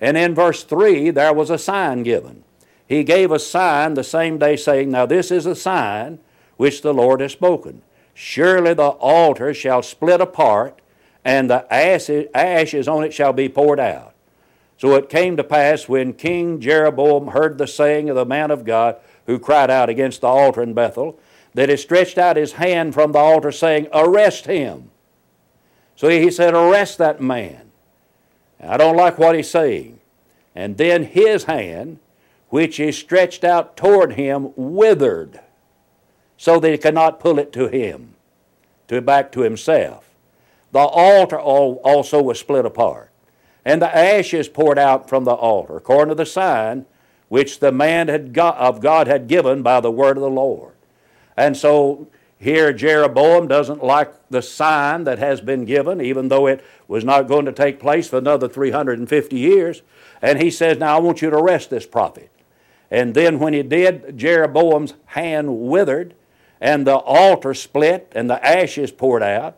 And 0.00 0.16
in 0.16 0.34
verse 0.34 0.62
3, 0.64 1.10
there 1.10 1.32
was 1.32 1.50
a 1.50 1.58
sign 1.58 2.02
given. 2.02 2.44
He 2.86 3.02
gave 3.02 3.30
a 3.30 3.38
sign 3.38 3.94
the 3.94 4.04
same 4.04 4.38
day, 4.38 4.56
saying, 4.56 4.90
Now 4.90 5.06
this 5.06 5.30
is 5.30 5.46
a 5.46 5.54
sign 5.54 6.18
which 6.56 6.82
the 6.82 6.92
Lord 6.92 7.20
has 7.20 7.32
spoken. 7.32 7.82
Surely 8.12 8.74
the 8.74 8.88
altar 8.88 9.54
shall 9.54 9.82
split 9.82 10.20
apart, 10.20 10.80
and 11.24 11.48
the 11.48 11.66
ashes 11.72 12.86
on 12.86 13.02
it 13.02 13.14
shall 13.14 13.32
be 13.32 13.48
poured 13.48 13.80
out. 13.80 14.14
So 14.76 14.94
it 14.94 15.08
came 15.08 15.36
to 15.36 15.44
pass 15.44 15.88
when 15.88 16.12
King 16.12 16.60
Jeroboam 16.60 17.28
heard 17.28 17.56
the 17.56 17.66
saying 17.66 18.10
of 18.10 18.16
the 18.16 18.26
man 18.26 18.50
of 18.50 18.64
God 18.64 18.96
who 19.26 19.38
cried 19.38 19.70
out 19.70 19.88
against 19.88 20.20
the 20.20 20.26
altar 20.26 20.62
in 20.62 20.74
Bethel, 20.74 21.18
that 21.54 21.68
he 21.68 21.76
stretched 21.76 22.18
out 22.18 22.36
his 22.36 22.52
hand 22.52 22.94
from 22.94 23.12
the 23.12 23.18
altar, 23.18 23.52
saying, 23.52 23.88
Arrest 23.92 24.46
him. 24.46 24.90
So 25.96 26.08
he 26.08 26.30
said, 26.30 26.54
Arrest 26.54 26.98
that 26.98 27.20
man. 27.20 27.70
I 28.60 28.76
don't 28.76 28.96
like 28.96 29.18
what 29.18 29.36
he's 29.36 29.50
saying. 29.50 30.00
And 30.54 30.76
then 30.76 31.04
his 31.04 31.44
hand, 31.44 31.98
which 32.48 32.76
he 32.76 32.92
stretched 32.92 33.44
out 33.44 33.76
toward 33.76 34.14
him, 34.14 34.52
withered, 34.56 35.40
so 36.36 36.60
that 36.60 36.70
he 36.70 36.78
could 36.78 36.94
not 36.94 37.20
pull 37.20 37.38
it 37.38 37.52
to 37.52 37.68
him, 37.68 38.14
to 38.88 39.00
back 39.00 39.32
to 39.32 39.40
himself. 39.40 40.10
The 40.72 40.80
altar 40.80 41.38
also 41.38 42.20
was 42.20 42.40
split 42.40 42.64
apart, 42.64 43.10
and 43.64 43.80
the 43.80 43.96
ashes 43.96 44.48
poured 44.48 44.78
out 44.78 45.08
from 45.08 45.24
the 45.24 45.32
altar, 45.32 45.76
according 45.76 46.10
to 46.10 46.14
the 46.16 46.26
sign 46.26 46.86
which 47.28 47.60
the 47.60 47.72
man 47.72 48.08
had 48.08 48.32
got, 48.32 48.56
of 48.58 48.80
God 48.80 49.06
had 49.06 49.28
given 49.28 49.62
by 49.62 49.80
the 49.80 49.90
word 49.90 50.16
of 50.16 50.22
the 50.22 50.30
Lord. 50.30 50.73
And 51.36 51.56
so 51.56 52.08
here 52.38 52.72
Jeroboam 52.72 53.48
doesn't 53.48 53.82
like 53.82 54.12
the 54.28 54.42
sign 54.42 55.04
that 55.04 55.18
has 55.18 55.40
been 55.40 55.64
given, 55.64 56.00
even 56.00 56.28
though 56.28 56.46
it 56.46 56.64
was 56.86 57.04
not 57.04 57.28
going 57.28 57.46
to 57.46 57.52
take 57.52 57.80
place 57.80 58.08
for 58.08 58.18
another 58.18 58.48
350 58.48 59.36
years. 59.36 59.82
And 60.20 60.40
he 60.40 60.50
says, 60.50 60.78
Now 60.78 60.96
I 60.96 61.00
want 61.00 61.22
you 61.22 61.30
to 61.30 61.36
arrest 61.36 61.70
this 61.70 61.86
prophet. 61.86 62.30
And 62.90 63.14
then 63.14 63.38
when 63.38 63.54
he 63.54 63.62
did, 63.62 64.16
Jeroboam's 64.18 64.94
hand 65.06 65.60
withered, 65.60 66.14
and 66.60 66.86
the 66.86 66.96
altar 66.96 67.54
split, 67.54 68.12
and 68.14 68.30
the 68.30 68.44
ashes 68.46 68.90
poured 68.90 69.22
out. 69.22 69.56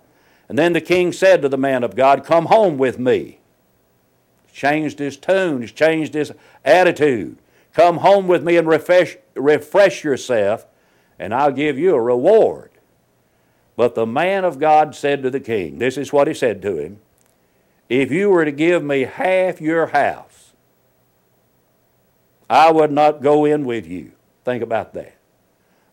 And 0.48 0.58
then 0.58 0.72
the 0.72 0.80
king 0.80 1.12
said 1.12 1.42
to 1.42 1.48
the 1.48 1.58
man 1.58 1.84
of 1.84 1.96
God, 1.96 2.24
Come 2.24 2.46
home 2.46 2.78
with 2.78 2.98
me. 2.98 3.40
Changed 4.52 4.98
his 4.98 5.16
tune, 5.16 5.66
changed 5.66 6.14
his 6.14 6.32
attitude. 6.64 7.38
Come 7.74 7.98
home 7.98 8.26
with 8.26 8.42
me 8.42 8.56
and 8.56 8.66
refresh, 8.66 9.16
refresh 9.34 10.02
yourself, 10.02 10.66
and 11.18 11.34
I'll 11.34 11.52
give 11.52 11.78
you 11.78 11.94
a 11.94 12.00
reward. 12.00 12.70
But 13.76 13.94
the 13.94 14.06
man 14.06 14.44
of 14.44 14.58
God 14.58 14.94
said 14.94 15.22
to 15.22 15.30
the 15.30 15.40
king, 15.40 15.78
This 15.78 15.96
is 15.96 16.12
what 16.12 16.28
he 16.28 16.34
said 16.34 16.62
to 16.62 16.78
him 16.78 17.00
If 17.88 18.10
you 18.10 18.30
were 18.30 18.44
to 18.44 18.52
give 18.52 18.82
me 18.82 19.02
half 19.02 19.60
your 19.60 19.88
house, 19.88 20.52
I 22.48 22.70
would 22.70 22.92
not 22.92 23.22
go 23.22 23.44
in 23.44 23.64
with 23.64 23.86
you. 23.86 24.12
Think 24.44 24.62
about 24.62 24.94
that. 24.94 25.16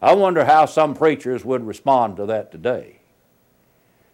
I 0.01 0.13
wonder 0.13 0.46
how 0.46 0.65
some 0.65 0.96
preachers 0.96 1.44
would 1.46 1.65
respond 1.65 2.18
to 2.18 2.25
that 2.27 2.51
today. 2.51 3.00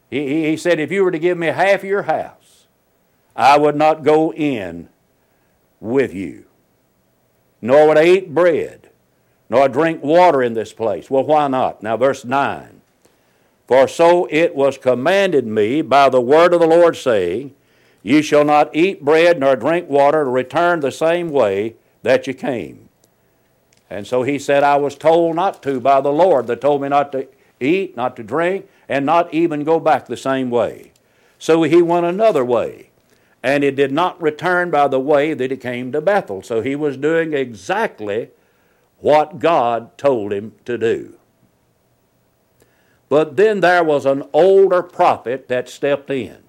He, 0.10 0.46
he 0.46 0.58
said, 0.58 0.80
If 0.80 0.92
you 0.92 1.04
were 1.04 1.12
to 1.12 1.20
give 1.20 1.38
me 1.38 1.48
half 1.48 1.84
your 1.84 2.04
house, 2.04 2.68
I 3.36 3.58
would 3.58 3.76
not 3.76 4.04
go 4.04 4.34
in 4.34 4.90
with 5.80 6.14
you, 6.14 6.46
nor 7.62 7.88
would 7.88 7.98
I 7.98 8.06
eat 8.06 8.34
bread, 8.34 8.89
nor 9.50 9.68
drink 9.68 10.04
water 10.04 10.44
in 10.44 10.54
this 10.54 10.74
place. 10.74 11.10
Well, 11.10 11.24
why 11.24 11.48
not? 11.48 11.82
Now, 11.82 11.98
verse 11.98 12.24
9. 12.24 12.82
For 13.68 13.88
so 13.88 14.28
it 14.32 14.56
was 14.56 14.78
commanded 14.78 15.46
me 15.46 15.82
by 15.82 16.10
the 16.10 16.22
word 16.22 16.54
of 16.54 16.60
the 16.60 16.68
Lord, 16.68 16.96
saying, 16.96 17.54
You 18.02 18.22
shall 18.22 18.46
not 18.46 18.76
eat 18.76 19.04
bread 19.04 19.40
nor 19.40 19.56
drink 19.56 19.90
water, 19.90 20.24
to 20.24 20.30
return 20.30 20.80
the 20.80 20.92
same 20.92 21.30
way 21.30 21.76
that 22.04 22.28
you 22.28 22.34
came. 22.34 22.90
And 23.90 24.06
so 24.06 24.24
he 24.24 24.38
said, 24.38 24.64
I 24.64 24.78
was 24.78 24.96
told 24.96 25.36
not 25.36 25.64
to 25.64 25.80
by 25.80 26.02
the 26.02 26.12
Lord 26.12 26.48
that 26.48 26.62
told 26.62 26.82
me 26.82 26.90
not 26.90 27.12
to 27.12 27.28
eat, 27.60 27.98
not 27.98 28.16
to 28.18 28.24
drink, 28.24 28.68
and 28.88 29.06
not 29.06 29.34
even 29.34 29.64
go 29.64 29.80
back 29.80 30.06
the 30.06 30.18
same 30.18 30.50
way. 30.50 30.92
So 31.40 31.64
he 31.64 31.82
went 31.82 32.06
another 32.06 32.46
way, 32.46 32.90
and 33.42 33.64
he 33.64 33.72
did 33.72 33.92
not 33.92 34.22
return 34.22 34.70
by 34.70 34.88
the 34.88 35.00
way 35.00 35.34
that 35.34 35.52
he 35.52 35.58
came 35.58 35.92
to 35.92 36.02
Bethel. 36.02 36.44
So 36.44 36.62
he 36.62 36.76
was 36.76 36.98
doing 36.98 37.34
exactly 37.34 38.30
what 39.00 39.40
God 39.40 39.98
told 39.98 40.34
him 40.34 40.54
to 40.66 40.78
do. 40.78 41.16
But 43.08 43.38
then 43.38 43.62
there 43.62 43.84
was 43.84 44.06
an 44.06 44.24
older 44.34 44.84
prophet 44.84 45.48
that 45.48 45.68
stepped 45.68 46.10
in. 46.10 46.44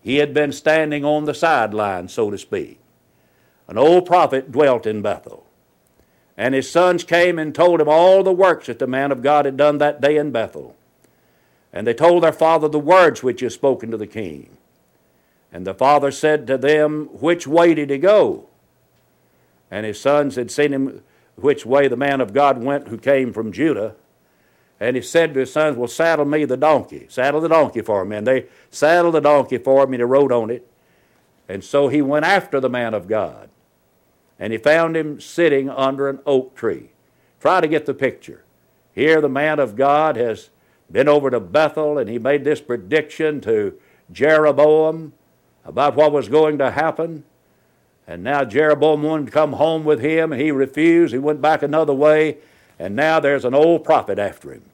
He 0.00 0.16
had 0.16 0.32
been 0.32 0.52
standing 0.52 1.04
on 1.04 1.24
the 1.24 1.34
sideline, 1.34 2.08
so 2.08 2.30
to 2.30 2.38
speak. 2.38 2.78
An 3.66 3.76
old 3.76 4.06
prophet 4.06 4.52
dwelt 4.52 4.86
in 4.86 5.02
Bethel. 5.02 5.46
And 6.36 6.54
his 6.54 6.70
sons 6.70 7.02
came 7.02 7.38
and 7.38 7.52
told 7.52 7.80
him 7.80 7.88
all 7.88 8.22
the 8.22 8.32
works 8.32 8.68
that 8.68 8.78
the 8.78 8.86
man 8.86 9.10
of 9.10 9.22
God 9.22 9.44
had 9.44 9.56
done 9.56 9.78
that 9.78 10.00
day 10.00 10.16
in 10.16 10.30
Bethel. 10.30 10.76
And 11.72 11.86
they 11.86 11.94
told 11.94 12.22
their 12.22 12.32
father 12.32 12.68
the 12.68 12.78
words 12.78 13.22
which 13.22 13.40
he 13.40 13.46
had 13.46 13.52
spoken 13.52 13.90
to 13.90 13.96
the 13.96 14.06
king. 14.06 14.56
And 15.52 15.66
the 15.66 15.74
father 15.74 16.10
said 16.10 16.46
to 16.46 16.56
them, 16.56 17.06
Which 17.06 17.46
way 17.46 17.74
did 17.74 17.90
he 17.90 17.98
go? 17.98 18.46
And 19.70 19.84
his 19.84 20.00
sons 20.00 20.36
had 20.36 20.50
seen 20.50 20.72
him 20.72 21.02
which 21.40 21.64
way 21.64 21.88
the 21.88 21.96
man 21.96 22.20
of 22.20 22.32
God 22.32 22.62
went 22.62 22.88
who 22.88 22.98
came 22.98 23.32
from 23.32 23.52
Judah. 23.52 23.94
And 24.80 24.96
he 24.96 25.02
said 25.02 25.34
to 25.34 25.40
his 25.40 25.52
sons, 25.52 25.76
Well, 25.76 25.88
saddle 25.88 26.24
me 26.24 26.44
the 26.44 26.56
donkey. 26.56 27.06
Saddle 27.08 27.40
the 27.40 27.48
donkey 27.48 27.80
for 27.80 28.04
me. 28.04 28.16
And 28.16 28.26
they 28.26 28.46
saddled 28.70 29.14
the 29.14 29.20
donkey 29.20 29.58
for 29.58 29.84
him, 29.84 29.92
and 29.92 30.00
he 30.00 30.04
rode 30.04 30.32
on 30.32 30.50
it. 30.50 30.68
And 31.48 31.64
so 31.64 31.88
he 31.88 32.02
went 32.02 32.26
after 32.26 32.60
the 32.60 32.68
man 32.68 32.94
of 32.94 33.08
God. 33.08 33.48
And 34.38 34.52
he 34.52 34.58
found 34.58 34.96
him 34.96 35.20
sitting 35.20 35.68
under 35.68 36.08
an 36.08 36.20
oak 36.26 36.54
tree. 36.54 36.90
Try 37.40 37.60
to 37.60 37.68
get 37.68 37.86
the 37.86 37.94
picture. 37.94 38.44
Here, 38.92 39.20
the 39.20 39.28
man 39.28 39.58
of 39.58 39.74
God 39.74 40.16
has 40.16 40.50
been 40.90 41.08
over 41.08 41.30
to 41.30 41.40
Bethel, 41.40 41.98
and 41.98 42.08
he 42.08 42.18
made 42.18 42.44
this 42.44 42.60
prediction 42.60 43.40
to 43.42 43.78
Jeroboam 44.10 45.12
about 45.64 45.96
what 45.96 46.12
was 46.12 46.28
going 46.28 46.58
to 46.58 46.70
happen. 46.70 47.24
And 48.08 48.24
now 48.24 48.42
Jeroboam 48.42 49.02
wanted 49.02 49.26
to 49.26 49.32
come 49.32 49.52
home 49.52 49.84
with 49.84 50.00
him, 50.00 50.32
and 50.32 50.40
he 50.40 50.50
refused. 50.50 51.12
He 51.12 51.18
went 51.18 51.42
back 51.42 51.62
another 51.62 51.92
way, 51.92 52.38
and 52.78 52.96
now 52.96 53.20
there's 53.20 53.44
an 53.44 53.54
old 53.54 53.84
prophet 53.84 54.18
after 54.18 54.50
him. 54.50 54.64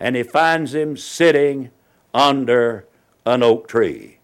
And 0.00 0.16
he 0.16 0.22
finds 0.22 0.74
him 0.74 0.96
sitting 0.96 1.70
under 2.14 2.86
an 3.26 3.42
oak 3.42 3.68
tree. 3.68 4.18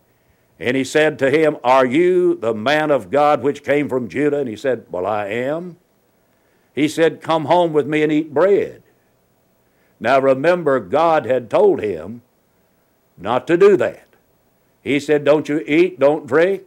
And 0.59 0.78
he 0.78 0.85
said 0.85 1.18
to 1.18 1.30
him, 1.30 1.59
Are 1.62 1.85
you 1.85 2.37
the 2.37 2.54
man 2.54 2.90
of 2.90 3.11
God 3.11 3.42
which 3.42 3.64
came 3.64 3.87
from 3.87 4.09
Judah? 4.09 4.38
And 4.38 4.49
he 4.49 4.56
said, 4.56 4.87
Well, 4.90 5.04
I 5.04 5.26
am. 5.26 5.76
He 6.75 6.88
said, 6.88 7.21
Come 7.21 7.44
home 7.44 7.75
with 7.75 7.87
me 7.87 8.02
and 8.02 8.11
eat 8.11 8.33
bread. 8.33 8.83
Now 10.00 10.21
remember, 10.21 10.80
God 10.80 11.26
had 11.26 11.50
told 11.50 11.80
him 11.80 12.23
not 13.18 13.47
to 13.49 13.59
do 13.59 13.76
that. 13.76 14.06
He 14.83 14.99
said, 15.00 15.23
Don't 15.23 15.50
you 15.50 15.62
eat, 15.66 16.00
don't 16.00 16.26
drink, 16.26 16.62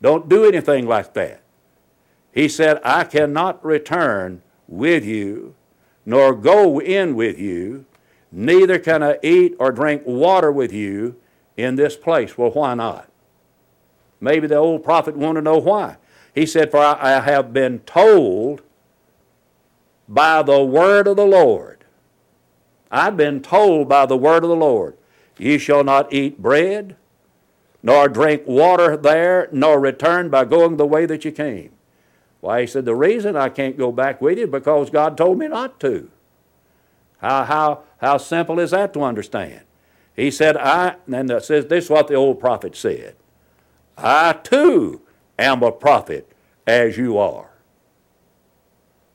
don't 0.00 0.28
do 0.28 0.44
anything 0.44 0.86
like 0.86 1.14
that. 1.14 1.42
He 2.32 2.48
said, 2.48 2.80
I 2.84 3.04
cannot 3.04 3.64
return 3.64 4.42
with 4.68 5.04
you 5.04 5.54
nor 6.06 6.32
go 6.32 6.80
in 6.80 7.16
with 7.16 7.38
you, 7.38 7.84
neither 8.30 8.78
can 8.78 9.02
I 9.02 9.18
eat 9.22 9.56
or 9.58 9.72
drink 9.72 10.02
water 10.06 10.52
with 10.52 10.72
you 10.72 11.16
in 11.56 11.74
this 11.74 11.96
place. 11.96 12.38
Well, 12.38 12.52
why 12.52 12.74
not? 12.74 13.10
Maybe 14.20 14.46
the 14.46 14.56
old 14.56 14.84
prophet 14.84 15.16
wanted 15.16 15.40
to 15.40 15.44
know 15.44 15.58
why. 15.58 15.96
He 16.32 16.46
said, 16.46 16.70
For 16.70 16.78
I 16.78 17.20
have 17.20 17.52
been 17.52 17.80
told 17.80 18.62
by 20.08 20.42
the 20.42 20.62
word 20.62 21.08
of 21.08 21.16
the 21.16 21.26
Lord. 21.26 21.84
I've 22.90 23.16
been 23.16 23.42
told 23.42 23.88
by 23.88 24.06
the 24.06 24.16
word 24.16 24.44
of 24.44 24.50
the 24.50 24.56
Lord, 24.56 24.96
Ye 25.38 25.58
shall 25.58 25.82
not 25.82 26.12
eat 26.12 26.40
bread, 26.40 26.96
nor 27.86 28.08
drink 28.08 28.42
water 28.46 28.96
there, 28.96 29.48
nor 29.52 29.78
return 29.78 30.28
by 30.28 30.44
going 30.44 30.76
the 30.76 30.84
way 30.84 31.06
that 31.06 31.24
you 31.24 31.30
came. 31.30 31.70
Why, 32.40 32.62
he 32.62 32.66
said, 32.66 32.84
the 32.84 32.96
reason 32.96 33.36
I 33.36 33.48
can't 33.48 33.78
go 33.78 33.92
back 33.92 34.20
with 34.20 34.40
you 34.40 34.48
because 34.48 34.90
God 34.90 35.16
told 35.16 35.38
me 35.38 35.46
not 35.46 35.78
to. 35.80 36.10
How, 37.18 37.44
how, 37.44 37.82
how 37.98 38.16
simple 38.16 38.58
is 38.58 38.72
that 38.72 38.92
to 38.94 39.04
understand? 39.04 39.60
He 40.16 40.32
said, 40.32 40.56
I, 40.56 40.96
and 41.06 41.30
it 41.30 41.44
says, 41.44 41.66
this 41.66 41.84
is 41.84 41.90
what 41.90 42.08
the 42.08 42.14
old 42.14 42.40
prophet 42.40 42.74
said 42.74 43.14
I 43.96 44.32
too 44.32 45.02
am 45.38 45.62
a 45.62 45.70
prophet 45.70 46.32
as 46.66 46.96
you 46.96 47.16
are. 47.16 47.50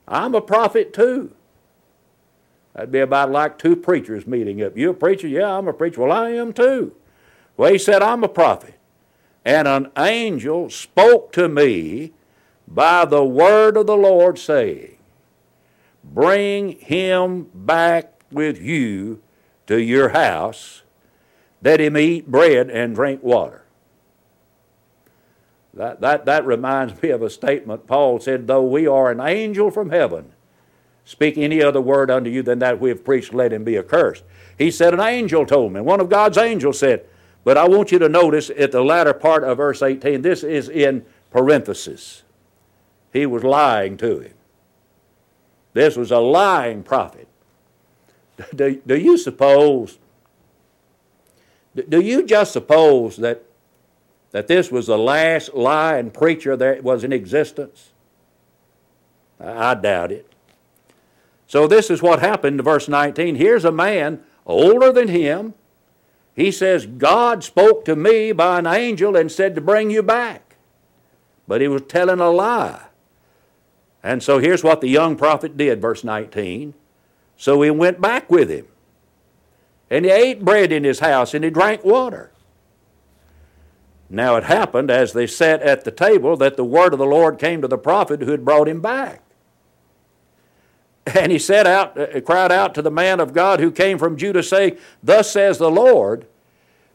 I'm 0.07 0.33
a 0.33 0.41
prophet 0.41 0.93
too. 0.93 1.35
That'd 2.73 2.93
be 2.93 2.99
about 2.99 3.31
like 3.31 3.57
two 3.57 3.75
preachers 3.75 4.25
meeting 4.25 4.63
up. 4.63 4.77
You 4.77 4.91
a 4.91 4.93
preacher? 4.93 5.27
Yeah, 5.27 5.57
I'm 5.57 5.67
a 5.67 5.73
preacher. 5.73 5.99
Well, 5.99 6.11
I 6.13 6.29
am 6.29 6.53
too. 6.53 6.95
Well, 7.61 7.71
he 7.71 7.77
said, 7.77 8.01
I'm 8.01 8.23
a 8.23 8.27
prophet. 8.27 8.73
And 9.45 9.67
an 9.67 9.91
angel 9.95 10.71
spoke 10.71 11.31
to 11.33 11.47
me 11.47 12.11
by 12.67 13.05
the 13.05 13.23
word 13.23 13.77
of 13.77 13.85
the 13.85 13.95
Lord, 13.95 14.39
saying, 14.39 14.97
Bring 16.03 16.71
him 16.79 17.51
back 17.53 18.13
with 18.31 18.59
you 18.59 19.21
to 19.67 19.79
your 19.79 20.09
house, 20.09 20.81
that 21.61 21.79
he 21.79 21.89
may 21.89 22.05
eat 22.05 22.31
bread 22.31 22.71
and 22.71 22.95
drink 22.95 23.21
water. 23.21 23.63
That, 25.75 26.01
that, 26.01 26.25
that 26.25 26.43
reminds 26.47 26.99
me 27.03 27.11
of 27.11 27.21
a 27.21 27.29
statement 27.29 27.85
Paul 27.85 28.19
said, 28.19 28.47
Though 28.47 28.63
we 28.63 28.87
are 28.87 29.11
an 29.11 29.19
angel 29.19 29.69
from 29.69 29.91
heaven, 29.91 30.31
speak 31.05 31.37
any 31.37 31.61
other 31.61 31.79
word 31.79 32.09
unto 32.09 32.31
you 32.31 32.41
than 32.41 32.57
that 32.57 32.81
we 32.81 32.89
have 32.89 33.05
preached, 33.05 33.35
let 33.35 33.53
him 33.53 33.63
be 33.63 33.77
accursed. 33.77 34.23
He 34.57 34.71
said, 34.71 34.95
An 34.95 34.99
angel 34.99 35.45
told 35.45 35.73
me. 35.73 35.81
One 35.81 36.01
of 36.01 36.09
God's 36.09 36.39
angels 36.39 36.79
said, 36.79 37.05
But 37.43 37.57
I 37.57 37.67
want 37.67 37.91
you 37.91 37.99
to 37.99 38.09
notice 38.09 38.51
at 38.51 38.71
the 38.71 38.83
latter 38.83 39.13
part 39.13 39.43
of 39.43 39.57
verse 39.57 39.81
18, 39.81 40.21
this 40.21 40.43
is 40.43 40.69
in 40.69 41.05
parenthesis 41.31 42.23
he 43.11 43.25
was 43.25 43.43
lying 43.43 43.97
to 43.97 44.19
him. 44.19 44.33
This 45.73 45.95
was 45.95 46.11
a 46.11 46.19
lying 46.19 46.83
prophet. 46.83 47.27
Do, 48.55 48.81
do 48.85 48.97
you 48.97 49.17
suppose, 49.17 49.99
do 51.87 52.01
you 52.01 52.25
just 52.25 52.53
suppose 52.53 53.17
that, 53.17 53.43
that 54.31 54.47
this 54.47 54.71
was 54.71 54.87
the 54.87 54.97
last 54.97 55.53
lying 55.53 56.09
preacher 56.09 56.57
that 56.57 56.83
was 56.83 57.03
in 57.03 57.13
existence? 57.13 57.91
I 59.39 59.75
doubt 59.75 60.11
it. 60.11 60.27
So, 61.45 61.67
this 61.67 61.89
is 61.89 62.01
what 62.01 62.19
happened 62.19 62.59
in 62.59 62.63
verse 62.63 62.87
19. 62.87 63.35
Here's 63.35 63.65
a 63.65 63.71
man 63.71 64.23
older 64.45 64.91
than 64.91 65.09
him. 65.09 65.53
He 66.35 66.51
says, 66.51 66.85
God 66.85 67.43
spoke 67.43 67.85
to 67.85 67.95
me 67.95 68.31
by 68.31 68.59
an 68.59 68.67
angel 68.67 69.15
and 69.15 69.31
said 69.31 69.55
to 69.55 69.61
bring 69.61 69.89
you 69.89 70.01
back. 70.01 70.55
But 71.47 71.61
he 71.61 71.67
was 71.67 71.83
telling 71.83 72.19
a 72.19 72.29
lie. 72.29 72.85
And 74.03 74.23
so 74.23 74.39
here's 74.39 74.63
what 74.63 74.81
the 74.81 74.89
young 74.89 75.15
prophet 75.15 75.57
did, 75.57 75.81
verse 75.81 76.03
19. 76.03 76.73
So 77.37 77.61
he 77.61 77.69
went 77.69 77.99
back 77.99 78.29
with 78.31 78.49
him. 78.49 78.67
And 79.89 80.05
he 80.05 80.11
ate 80.11 80.45
bread 80.45 80.71
in 80.71 80.83
his 80.83 80.99
house 80.99 81.33
and 81.33 81.43
he 81.43 81.49
drank 81.49 81.83
water. 81.83 82.31
Now 84.09 84.35
it 84.35 84.45
happened 84.45 84.89
as 84.89 85.13
they 85.13 85.27
sat 85.27 85.61
at 85.61 85.83
the 85.83 85.91
table 85.91 86.37
that 86.37 86.55
the 86.55 86.65
word 86.65 86.93
of 86.93 86.99
the 86.99 87.05
Lord 87.05 87.39
came 87.39 87.61
to 87.61 87.67
the 87.67 87.77
prophet 87.77 88.21
who 88.21 88.31
had 88.31 88.45
brought 88.45 88.67
him 88.67 88.81
back. 88.81 89.21
And 91.05 91.31
he 91.31 91.39
said 91.39 91.65
out, 91.65 91.99
uh, 91.99 92.21
cried 92.21 92.51
out 92.51 92.75
to 92.75 92.81
the 92.81 92.91
man 92.91 93.19
of 93.19 93.33
God 93.33 93.59
who 93.59 93.71
came 93.71 93.97
from 93.97 94.17
Judah, 94.17 94.43
saying, 94.43 94.77
Thus 95.01 95.31
says 95.31 95.57
the 95.57 95.71
Lord, 95.71 96.27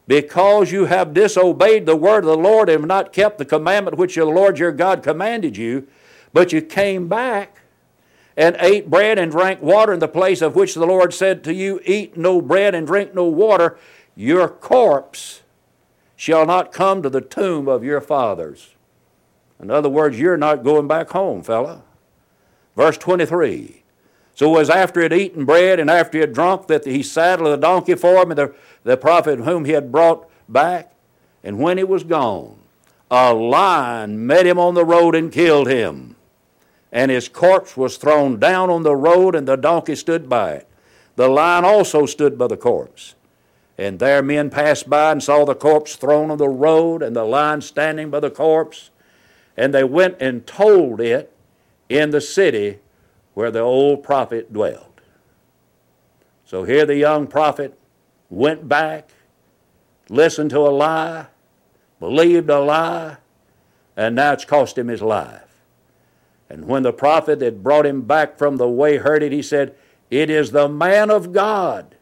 because 0.07 0.71
you 0.71 0.85
have 0.85 1.13
disobeyed 1.13 1.85
the 1.85 1.95
word 1.95 2.19
of 2.19 2.29
the 2.29 2.37
Lord 2.37 2.69
and 2.69 2.81
have 2.81 2.87
not 2.87 3.11
kept 3.11 3.37
the 3.37 3.45
commandment 3.45 3.97
which 3.97 4.15
the 4.15 4.25
Lord 4.25 4.59
your 4.59 4.71
God 4.71 5.03
commanded 5.03 5.57
you, 5.57 5.87
but 6.31 6.53
you 6.53 6.61
came 6.61 7.09
back 7.09 7.61
and 8.37 8.55
ate 8.59 8.89
bread 8.89 9.19
and 9.19 9.31
drank 9.31 9.61
water 9.61 9.91
in 9.91 9.99
the 9.99 10.07
place 10.07 10.41
of 10.41 10.55
which 10.55 10.75
the 10.75 10.85
Lord 10.85 11.13
said 11.13 11.43
to 11.43 11.53
you, 11.53 11.81
Eat 11.83 12.15
no 12.15 12.41
bread 12.41 12.73
and 12.73 12.87
drink 12.87 13.13
no 13.13 13.25
water, 13.25 13.77
your 14.15 14.47
corpse 14.47 15.41
shall 16.15 16.45
not 16.45 16.71
come 16.71 17.03
to 17.03 17.09
the 17.09 17.21
tomb 17.21 17.67
of 17.67 17.83
your 17.83 17.99
fathers. 17.99 18.75
In 19.59 19.71
other 19.71 19.89
words, 19.89 20.19
you're 20.19 20.37
not 20.37 20.63
going 20.63 20.87
back 20.87 21.09
home, 21.09 21.43
fella. 21.43 21.81
Verse 22.75 22.97
23. 22.97 23.83
So 24.37 24.53
it 24.53 24.59
was 24.59 24.69
after 24.69 24.99
he 24.99 25.05
had 25.05 25.13
eaten 25.13 25.45
bread 25.45 25.79
and 25.79 25.89
after 25.89 26.19
he 26.19 26.21
had 26.21 26.31
drunk 26.31 26.67
that 26.67 26.85
he 26.85 27.01
saddled 27.01 27.51
the 27.51 27.57
donkey 27.57 27.95
for 27.95 28.21
him 28.21 28.29
the, 28.29 28.53
the 28.83 28.95
prophet 28.95 29.39
whom 29.39 29.65
he 29.65 29.71
had 29.71 29.91
brought 29.91 30.29
back. 30.47 30.93
And 31.43 31.57
when 31.57 31.79
he 31.79 31.83
was 31.83 32.03
gone, 32.03 32.55
a 33.09 33.33
lion 33.33 34.27
met 34.27 34.45
him 34.45 34.59
on 34.59 34.75
the 34.75 34.85
road 34.85 35.15
and 35.15 35.31
killed 35.31 35.67
him. 35.67 36.15
And 36.91 37.09
his 37.09 37.27
corpse 37.27 37.75
was 37.75 37.97
thrown 37.97 38.39
down 38.39 38.69
on 38.69 38.83
the 38.83 38.95
road, 38.95 39.33
and 39.33 39.47
the 39.47 39.55
donkey 39.55 39.95
stood 39.95 40.29
by 40.29 40.51
it. 40.51 40.67
The 41.15 41.27
lion 41.27 41.65
also 41.65 42.05
stood 42.05 42.37
by 42.37 42.45
the 42.45 42.57
corpse. 42.57 43.15
And 43.75 43.97
there 43.97 44.21
men 44.21 44.51
passed 44.51 44.87
by 44.87 45.13
and 45.13 45.23
saw 45.23 45.45
the 45.45 45.55
corpse 45.55 45.95
thrown 45.95 46.29
on 46.29 46.37
the 46.37 46.47
road, 46.47 47.01
and 47.01 47.15
the 47.15 47.23
lion 47.23 47.61
standing 47.61 48.11
by 48.11 48.19
the 48.19 48.29
corpse. 48.29 48.91
And 49.57 49.73
they 49.73 49.83
went 49.83 50.17
and 50.21 50.45
told 50.45 51.01
it 51.01 51.33
in 51.89 52.11
the 52.11 52.21
city 52.21 52.77
where 53.37 53.51
the 53.51 53.59
old 53.59 54.01
prophet 54.01 54.51
dwelled. 54.51 54.99
So 56.43 56.63
here 56.63 56.87
the 56.87 56.95
young 56.95 57.27
prophet 57.27 57.77
went 58.31 58.67
back, 58.67 59.11
listened 60.09 60.49
to 60.49 60.61
a 60.61 60.73
lie, 60.73 61.27
believed 61.99 62.49
a 62.49 62.59
lie, 62.59 63.17
and 63.95 64.15
now 64.15 64.31
it's 64.31 64.43
cost 64.43 64.75
him 64.75 64.87
his 64.87 65.03
life. 65.03 65.61
And 66.49 66.65
when 66.65 66.81
the 66.81 66.91
prophet 66.91 67.37
that 67.37 67.61
brought 67.61 67.85
him 67.85 68.01
back 68.01 68.39
from 68.39 68.57
the 68.57 68.67
way 68.67 68.97
heard 68.97 69.21
it, 69.21 69.31
he 69.31 69.43
said, 69.43 69.75
It 70.09 70.31
is 70.31 70.49
the 70.49 70.67
man 70.67 71.11
of 71.11 71.31
God 71.31 71.93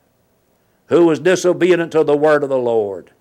who 0.85 1.05
was 1.05 1.19
disobedient 1.19 1.91
to 1.91 2.05
the 2.05 2.15
word 2.15 2.43
of 2.43 2.49
the 2.49 2.57
Lord. 2.57 3.11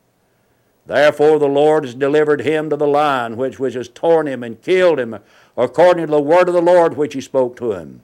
Therefore 0.87 1.41
the 1.41 1.49
Lord 1.49 1.85
has 1.85 1.97
delivered 1.97 2.43
him 2.43 2.71
to 2.71 2.77
the 2.77 2.87
lion, 2.87 3.37
which, 3.37 3.59
which 3.59 3.75
has 3.75 3.89
torn 3.89 4.29
him 4.29 4.45
and 4.45 4.63
killed 4.63 5.01
him, 5.01 5.19
according 5.57 6.07
to 6.07 6.11
the 6.11 6.21
word 6.21 6.49
of 6.49 6.55
the 6.55 6.63
Lord 6.63 6.97
which 6.97 7.15
he 7.15 7.21
spoke 7.21 7.57
to 7.57 7.73
him. 7.73 8.03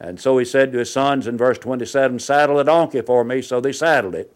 And 0.00 0.18
so 0.18 0.38
he 0.38 0.44
said 0.46 0.72
to 0.72 0.78
his 0.78 0.92
sons 0.92 1.26
in 1.26 1.36
verse 1.36 1.58
27, 1.58 2.18
Saddle 2.18 2.58
a 2.58 2.64
donkey 2.64 3.02
for 3.02 3.22
me. 3.22 3.42
So 3.42 3.60
they 3.60 3.72
saddled 3.72 4.14
it. 4.14 4.34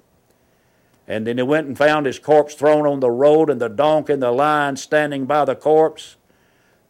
And 1.09 1.27
then 1.27 1.39
he 1.39 1.43
went 1.43 1.67
and 1.67 1.77
found 1.77 2.07
his 2.07 2.19
corpse 2.19 2.55
thrown 2.55 2.87
on 2.87 3.01
the 3.01 3.11
road, 3.11 3.51
and 3.51 3.61
the 3.61 3.69
donkey 3.69 4.15
and 4.15 4.23
the 4.23 4.31
lion 4.31 4.77
standing 4.77 5.27
by 5.27 5.45
the 5.45 5.55
corpse. 5.55 6.17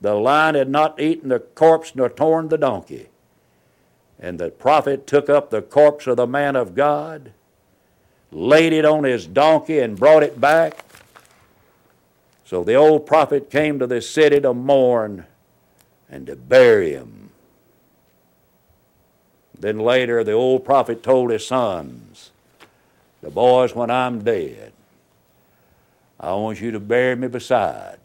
The 0.00 0.14
lion 0.14 0.54
had 0.54 0.68
not 0.68 1.00
eaten 1.00 1.28
the 1.28 1.40
corpse 1.40 1.94
nor 1.94 2.08
torn 2.08 2.48
the 2.48 2.58
donkey. 2.58 3.08
And 4.18 4.38
the 4.38 4.50
prophet 4.50 5.06
took 5.06 5.28
up 5.28 5.50
the 5.50 5.62
corpse 5.62 6.06
of 6.06 6.16
the 6.16 6.26
man 6.26 6.56
of 6.56 6.74
God, 6.74 7.32
laid 8.30 8.72
it 8.72 8.84
on 8.84 9.04
his 9.04 9.26
donkey, 9.26 9.78
and 9.78 9.98
brought 9.98 10.22
it 10.22 10.40
back. 10.40 10.84
So 12.44 12.62
the 12.62 12.74
old 12.74 13.06
prophet 13.06 13.50
came 13.50 13.78
to 13.78 13.86
this 13.86 14.08
city 14.08 14.40
to 14.40 14.52
mourn 14.52 15.26
and 16.10 16.26
to 16.26 16.36
bury 16.36 16.92
him. 16.92 17.30
Then 19.58 19.78
later, 19.78 20.22
the 20.22 20.32
old 20.32 20.64
prophet 20.64 21.02
told 21.02 21.30
his 21.30 21.46
sons, 21.46 22.32
The 23.22 23.30
boys, 23.30 23.74
when 23.74 23.90
I'm 23.90 24.22
dead, 24.22 24.72
I 26.20 26.34
want 26.34 26.60
you 26.60 26.70
to 26.70 26.80
bury 26.80 27.16
me 27.16 27.28
beside 27.28 27.98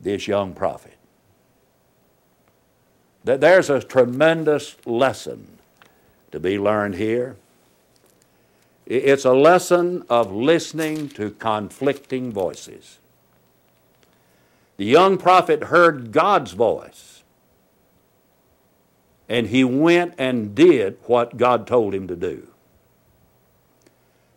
this 0.00 0.26
young 0.26 0.52
prophet. 0.52 0.96
That 3.24 3.40
there's 3.40 3.70
a 3.70 3.80
tremendous 3.80 4.76
lesson 4.84 5.46
to 6.32 6.40
be 6.40 6.58
learned 6.58 6.96
here. 6.96 7.36
It's 8.84 9.24
a 9.24 9.32
lesson 9.32 10.04
of 10.08 10.32
listening 10.32 11.08
to 11.10 11.30
conflicting 11.30 12.32
voices. 12.32 12.98
The 14.82 14.88
young 14.88 15.16
prophet 15.16 15.62
heard 15.62 16.10
God's 16.10 16.50
voice, 16.54 17.22
and 19.28 19.46
he 19.46 19.62
went 19.62 20.14
and 20.18 20.56
did 20.56 20.96
what 21.04 21.36
God 21.36 21.68
told 21.68 21.94
him 21.94 22.08
to 22.08 22.16
do. 22.16 22.48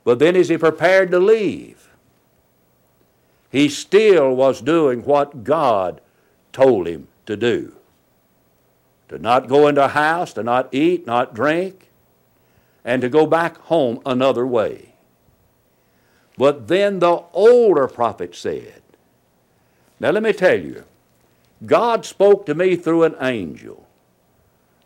But 0.04 0.20
then, 0.20 0.36
as 0.36 0.50
he 0.50 0.60
prepared 0.60 1.10
to 1.10 1.20
leave, 1.20 1.90
he 3.52 3.68
still 3.68 4.36
was 4.36 4.62
doing 4.62 5.04
what 5.04 5.44
God 5.44 6.00
told 6.54 6.88
him 6.88 7.08
to 7.26 7.36
do 7.36 7.74
to 9.10 9.18
not 9.18 9.48
go 9.48 9.68
into 9.68 9.84
a 9.84 9.88
house, 9.88 10.32
to 10.34 10.44
not 10.44 10.70
eat, 10.72 11.08
not 11.08 11.34
drink, 11.34 11.90
and 12.84 13.02
to 13.02 13.10
go 13.10 13.26
back 13.26 13.58
home 13.62 14.00
another 14.06 14.46
way. 14.46 14.94
But 16.38 16.68
then 16.68 17.00
the 17.00 17.24
older 17.34 17.88
prophet 17.88 18.36
said, 18.36 18.84
Now 20.00 20.12
let 20.12 20.24
me 20.24 20.34
tell 20.34 20.60
you, 20.60 20.84
God 21.66 22.06
spoke 22.06 22.46
to 22.48 22.56
me 22.56 22.76
through 22.76 23.04
an 23.04 23.16
angel, 23.22 23.88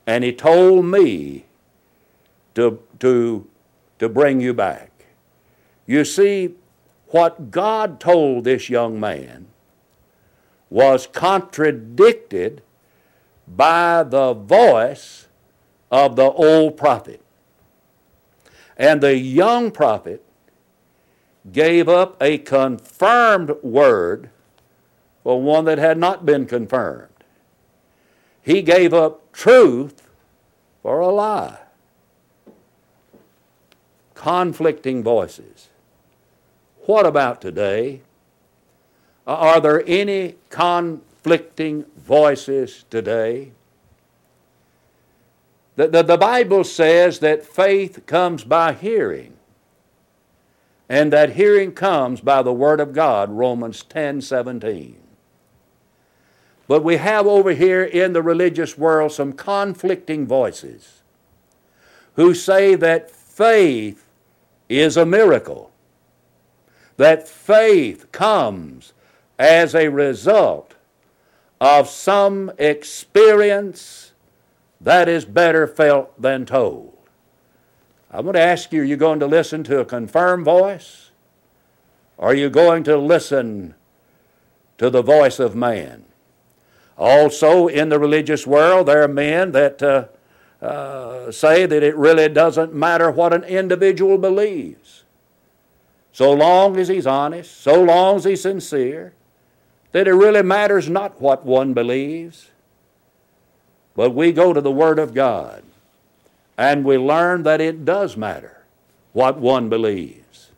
and 0.06 0.24
he 0.24 0.32
told 0.32 0.86
me 0.86 1.46
to, 2.56 2.82
to, 3.00 3.48
to 3.98 4.10
bring 4.10 4.40
you 4.40 4.54
back. 4.54 4.92
You 5.86 6.06
see, 6.06 6.56
what 7.08 7.50
God 7.50 8.00
told 8.00 8.44
this 8.44 8.70
young 8.70 9.00
man 9.00 9.48
was 10.70 11.08
contradicted 11.08 12.62
by 13.48 14.04
the 14.04 14.34
voice 14.34 15.28
of 15.92 16.16
the 16.16 16.30
old 16.32 16.78
prophet. 16.78 17.22
And 18.78 19.02
the 19.02 19.18
young 19.18 19.72
prophet 19.72 20.24
gave 21.52 21.90
up 21.90 22.22
a 22.22 22.38
confirmed 22.38 23.52
word 23.64 24.30
for 25.24 25.42
one 25.42 25.66
that 25.66 25.78
had 25.78 25.98
not 25.98 26.26
been 26.26 26.46
confirmed. 26.46 27.08
He 28.42 28.62
gave 28.62 28.94
up 28.94 29.32
truth 29.32 30.10
for 30.82 31.00
a 31.00 31.10
lie. 31.10 31.60
Conflicting 34.16 35.04
voices. 35.04 35.70
What 36.86 37.06
about 37.06 37.42
today? 37.42 38.02
Are 39.28 39.62
there 39.62 39.84
any 39.86 40.36
conflicting 40.50 41.86
voices 41.98 42.86
today. 42.90 43.52
The, 45.76 45.88
the, 45.88 46.04
the, 46.04 46.18
Bible 46.18 46.64
says 46.64 47.20
that 47.20 47.46
faith 47.46 48.06
comes 48.06 48.44
by 48.44 48.74
hearing, 48.74 49.34
and 50.90 51.14
that 51.14 51.34
hearing 51.34 51.72
comes 51.72 52.20
by 52.22 52.42
the 52.42 52.52
Word 52.52 52.80
of 52.80 52.94
God, 52.94 53.30
Romans 53.30 53.84
10 53.84 54.22
17. 54.22 54.98
But 56.70 56.84
we 56.84 56.98
have 56.98 57.26
over 57.26 57.52
here 57.52 57.84
in 57.84 58.14
the 58.14 58.22
religious 58.22 58.78
world 58.78 59.12
some 59.12 59.34
conflicting 59.34 60.28
voices 60.28 61.02
who 62.14 62.36
say 62.36 62.76
that 62.76 63.10
faith 63.10 64.06
is 64.70 64.96
a 64.96 65.04
miracle, 65.04 65.72
that 66.98 67.28
faith 67.28 68.12
comes 68.12 68.94
as 69.40 69.74
a 69.74 69.88
result 69.88 70.76
of 71.60 71.90
some 71.90 72.52
experience 72.60 74.12
that 74.80 75.10
is 75.10 75.26
better 75.26 75.66
felt 75.66 76.22
than 76.22 76.46
told. 76.46 76.96
I'm 78.12 78.26
going 78.26 78.36
to 78.36 78.42
ask 78.42 78.72
you 78.72 78.82
are 78.82 78.86
you 78.86 78.96
going 78.96 79.20
to 79.22 79.26
listen 79.26 79.64
to 79.64 79.80
a 79.80 79.86
confirmed 79.86 80.46
voice? 80.46 81.10
Or 82.16 82.30
are 82.30 82.36
you 82.36 82.52
going 82.52 82.84
to 82.84 82.96
listen 82.96 83.74
to 84.78 84.92
the 84.92 85.02
voice 85.02 85.40
of 85.40 85.56
man? 85.56 86.06
Also, 87.00 87.68
in 87.68 87.88
the 87.88 87.98
religious 87.98 88.46
world, 88.46 88.88
there 88.88 89.02
are 89.02 89.08
men 89.08 89.54
that 89.54 89.82
uh, 89.82 90.06
uh, 90.62 91.32
say 91.32 91.66
that 91.66 91.82
it 91.82 91.96
really 91.96 92.28
doesn't 92.28 92.74
matter 92.74 93.10
what 93.10 93.34
an 93.34 93.46
individual 93.46 94.18
believes. 94.18 95.06
So 96.12 96.34
long 96.34 96.76
as 96.76 96.90
he's 96.90 97.08
honest, 97.08 97.62
so 97.62 97.82
long 97.82 98.18
as 98.18 98.26
he's 98.26 98.42
sincere, 98.42 99.14
that 99.94 100.10
it 100.10 100.14
really 100.14 100.44
matters 100.44 100.90
not 100.90 101.22
what 101.22 101.46
one 101.46 101.74
believes, 101.74 102.50
but 103.96 104.12
we 104.12 104.34
go 104.34 104.52
to 104.52 104.60
the 104.60 104.72
Word 104.72 105.00
of 105.00 105.14
God 105.14 105.64
and 106.58 106.84
we 106.84 106.98
learn 106.98 107.44
that 107.44 107.62
it 107.62 107.86
does 107.86 108.18
matter 108.18 108.66
what 109.14 109.38
one 109.38 109.70
believes. 109.70 110.52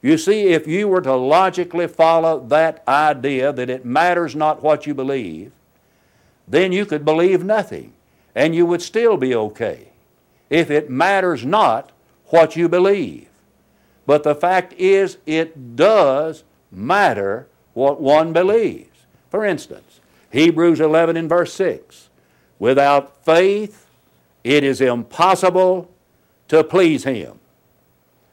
You 0.00 0.16
see, 0.16 0.48
if 0.48 0.66
you 0.66 0.88
were 0.88 1.02
to 1.02 1.14
logically 1.14 1.86
follow 1.86 2.40
that 2.48 2.82
idea 2.88 3.52
that 3.52 3.68
it 3.68 3.84
matters 3.84 4.34
not 4.34 4.62
what 4.62 4.86
you 4.86 4.94
believe, 4.94 5.52
then 6.48 6.72
you 6.72 6.86
could 6.86 7.04
believe 7.04 7.44
nothing 7.44 7.92
and 8.34 8.54
you 8.54 8.66
would 8.66 8.82
still 8.82 9.16
be 9.16 9.34
okay 9.34 9.88
if 10.50 10.70
it 10.70 10.90
matters 10.90 11.44
not 11.44 11.90
what 12.26 12.56
you 12.56 12.68
believe. 12.68 13.28
But 14.04 14.22
the 14.22 14.34
fact 14.34 14.72
is, 14.74 15.18
it 15.26 15.74
does 15.74 16.44
matter 16.70 17.48
what 17.74 18.00
one 18.00 18.32
believes. 18.32 19.06
For 19.30 19.44
instance, 19.44 20.00
Hebrews 20.30 20.80
11 20.80 21.16
and 21.16 21.28
verse 21.28 21.52
6 21.54 22.08
Without 22.58 23.24
faith, 23.24 23.86
it 24.44 24.64
is 24.64 24.80
impossible 24.80 25.90
to 26.48 26.62
please 26.62 27.04
Him. 27.04 27.38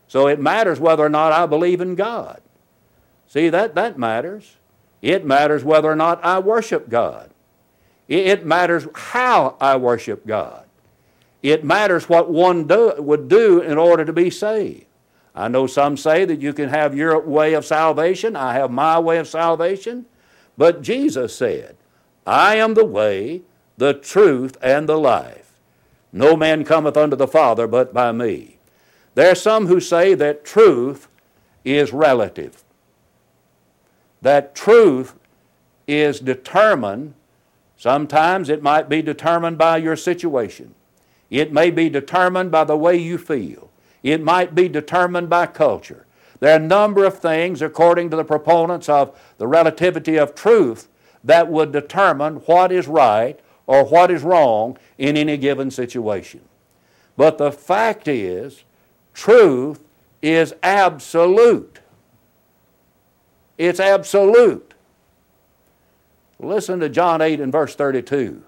So 0.07 0.27
it 0.27 0.39
matters 0.39 0.79
whether 0.79 1.03
or 1.03 1.09
not 1.09 1.31
I 1.31 1.45
believe 1.45 1.81
in 1.81 1.95
God. 1.95 2.41
See, 3.27 3.49
that, 3.49 3.73
that 3.73 3.97
matters. 3.97 4.57
It 5.01 5.25
matters 5.25 5.63
whether 5.63 5.91
or 5.91 5.95
not 5.95 6.23
I 6.23 6.37
worship 6.39 6.87
God. 6.87 7.32
It 8.07 8.45
matters 8.45 8.87
how 8.93 9.55
I 9.59 9.77
worship 9.77 10.27
God. 10.27 10.65
It 11.41 11.63
matters 11.63 12.07
what 12.07 12.29
one 12.29 12.67
do, 12.67 12.93
would 12.97 13.27
do 13.27 13.59
in 13.59 13.77
order 13.77 14.05
to 14.05 14.13
be 14.13 14.29
saved. 14.29 14.85
I 15.35 15.47
know 15.47 15.67
some 15.67 15.97
say 15.97 16.25
that 16.25 16.41
you 16.41 16.53
can 16.53 16.69
have 16.69 16.95
your 16.95 17.19
way 17.19 17.53
of 17.53 17.65
salvation, 17.65 18.35
I 18.35 18.53
have 18.53 18.71
my 18.71 18.99
way 18.99 19.17
of 19.17 19.27
salvation, 19.27 20.05
but 20.57 20.81
Jesus 20.81 21.35
said, 21.35 21.75
I 22.25 22.55
am 22.55 22.75
the 22.75 22.85
way, 22.85 23.41
the 23.77 23.93
truth, 23.93 24.57
and 24.61 24.87
the 24.87 24.97
life. 24.97 25.59
No 26.11 26.37
man 26.37 26.63
cometh 26.63 26.95
unto 26.95 27.15
the 27.15 27.27
Father 27.27 27.67
but 27.67 27.93
by 27.93 28.11
me. 28.11 28.57
There 29.15 29.31
are 29.31 29.35
some 29.35 29.67
who 29.67 29.79
say 29.79 30.13
that 30.13 30.45
truth 30.45 31.07
is 31.65 31.91
relative, 31.91 32.63
that 34.21 34.55
truth 34.55 35.15
is 35.87 36.19
determined 36.19 37.15
Sometimes 37.83 38.47
it 38.47 38.63
might 38.63 38.87
be 38.87 39.01
determined 39.01 39.57
by 39.57 39.75
your 39.75 39.97
situation. 39.97 40.73
It 41.29 41.51
may 41.51 41.69
be 41.69 41.89
determined 41.89 42.49
by 42.49 42.63
the 42.63 42.77
way 42.77 42.95
you 42.95 43.17
feel. 43.17 43.71
It 44.03 44.23
might 44.23 44.55
be 44.55 44.69
determined 44.69 45.29
by 45.29 45.47
culture. 45.47 46.05
There 46.39 46.53
are 46.53 46.63
a 46.63 46.65
number 46.65 47.03
of 47.03 47.19
things, 47.19 47.61
according 47.61 48.09
to 48.11 48.15
the 48.15 48.23
proponents 48.23 48.87
of 48.87 49.19
the 49.37 49.47
relativity 49.47 50.15
of 50.15 50.33
truth, 50.33 50.87
that 51.25 51.49
would 51.49 51.73
determine 51.73 52.35
what 52.45 52.71
is 52.71 52.87
right 52.87 53.37
or 53.67 53.83
what 53.83 54.11
is 54.11 54.23
wrong 54.23 54.77
in 54.97 55.17
any 55.17 55.35
given 55.35 55.69
situation. 55.69 56.39
But 57.17 57.37
the 57.37 57.51
fact 57.51 58.07
is, 58.07 58.63
truth 59.13 59.81
is 60.21 60.55
absolute. 60.63 61.81
It's 63.57 63.81
absolute. 63.81 64.72
Listen 66.43 66.79
to 66.81 66.89
John 66.89 67.21
8 67.21 67.39
and 67.39 67.51
verse 67.51 67.75
32. 67.75 68.43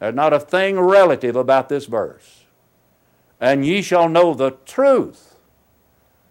There's 0.00 0.14
not 0.14 0.32
a 0.32 0.40
thing 0.40 0.78
relative 0.78 1.36
about 1.36 1.68
this 1.68 1.86
verse. 1.86 2.44
And 3.40 3.64
ye 3.64 3.82
shall 3.82 4.08
know 4.08 4.34
the 4.34 4.52
truth, 4.66 5.36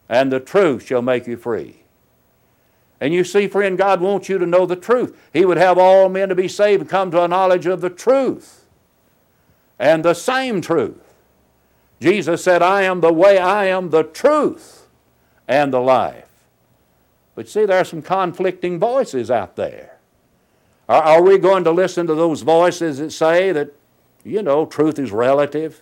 and 0.10 0.32
the 0.32 0.39
truth 0.39 0.86
shall 0.86 1.01
make 1.01 1.25
you 1.25 1.38
free. 1.38 1.84
And 2.99 3.13
you 3.13 3.23
see, 3.23 3.47
friend, 3.47 3.77
God 3.77 4.01
wants 4.01 4.27
you 4.27 4.38
to 4.38 4.45
know 4.45 4.65
the 4.65 4.75
truth. 4.75 5.17
He 5.32 5.45
would 5.45 5.58
have 5.58 5.77
all 5.77 6.10
men 6.10 6.30
to 6.30 6.36
be 6.36 6.47
saved 6.47 6.82
and 6.82 6.89
come 6.89 7.12
to 7.12 7.23
a 7.23 7.27
knowledge 7.27 7.65
of 7.65 7.82
the 7.82 7.89
truth. 7.89 8.65
And 9.80 10.03
the 10.03 10.15
same 10.15 10.62
truth. 10.62 11.03
Jesus 12.01 12.43
said, 12.43 12.62
I 12.62 12.82
am 12.84 13.01
the 13.01 13.13
way, 13.13 13.38
I 13.38 13.65
am 13.65 13.89
the 13.89 14.03
truth, 14.03 14.88
and 15.47 15.71
the 15.71 15.80
life. 15.80 16.27
But 17.36 17.47
see, 17.47 17.65
there 17.65 17.80
are 17.80 17.86
some 17.86 18.01
conflicting 18.01 18.80
voices 18.80 19.30
out 19.30 19.56
there. 19.56 19.96
Are, 20.88 21.02
are 21.02 21.21
we 21.21 21.38
going 21.38 21.63
to 21.65 21.71
listen 21.71 22.08
to 22.08 22.15
those 22.15 22.41
voices 22.41 23.00
that 23.00 23.12
say 23.12 23.52
that, 23.52 23.73
you 24.23 24.41
know, 24.41 24.65
truth 24.65 25.00
is 25.00 25.12
relative? 25.12 25.82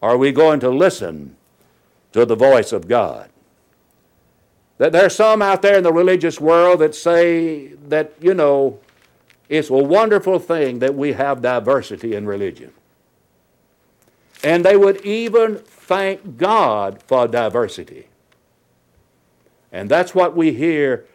Are 0.00 0.16
we 0.16 0.32
going 0.32 0.60
to 0.60 0.70
listen 0.70 1.36
to 2.12 2.24
the 2.24 2.36
voice 2.36 2.72
of 2.72 2.88
God? 2.88 3.30
That 4.78 4.92
there 4.92 5.06
are 5.06 5.10
some 5.10 5.42
out 5.42 5.62
there 5.62 5.76
in 5.76 5.82
the 5.82 5.92
religious 5.92 6.40
world 6.40 6.80
that 6.80 6.94
say 6.94 7.68
that, 7.88 8.12
you 8.20 8.32
know, 8.32 8.78
it's 9.48 9.70
a 9.70 9.74
wonderful 9.74 10.38
thing 10.38 10.78
that 10.78 10.94
we 10.94 11.12
have 11.14 11.42
diversity 11.42 12.14
in 12.14 12.26
religion. 12.26 12.72
And 14.44 14.64
they 14.64 14.76
would 14.76 15.00
even 15.04 15.56
thank 15.56 16.36
God 16.36 17.02
for 17.02 17.26
diversity. 17.26 18.06
And 19.72 19.90
that's 19.90 20.14
what 20.14 20.36
we 20.36 20.52
hear 20.52 21.06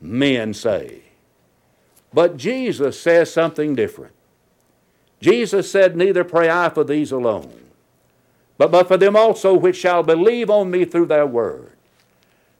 men 0.00 0.54
say. 0.54 1.02
But 2.12 2.36
Jesus 2.36 3.00
says 3.00 3.32
something 3.32 3.74
different. 3.74 4.12
Jesus 5.20 5.70
said, 5.70 5.96
Neither 5.96 6.24
pray 6.24 6.50
I 6.50 6.68
for 6.68 6.84
these 6.84 7.12
alone, 7.12 7.52
but, 8.58 8.70
but 8.70 8.88
for 8.88 8.96
them 8.96 9.16
also 9.16 9.54
which 9.54 9.76
shall 9.76 10.02
believe 10.02 10.50
on 10.50 10.70
me 10.70 10.84
through 10.84 11.06
their 11.06 11.26
word, 11.26 11.72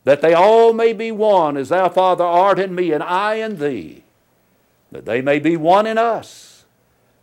that 0.05 0.23
they 0.23 0.33
all 0.33 0.73
may 0.73 0.93
be 0.93 1.11
one, 1.11 1.57
as 1.57 1.69
thou, 1.71 1.89
Father, 1.89 2.25
art 2.25 2.59
in 2.59 2.75
me, 2.75 2.93
and 2.93 3.03
I 3.03 3.35
in 3.35 3.59
thee, 3.59 4.05
that 4.93 5.05
they 5.05 5.21
may 5.21 5.39
be 5.39 5.57
one 5.57 5.87
in 5.87 5.99
us, 5.99 6.65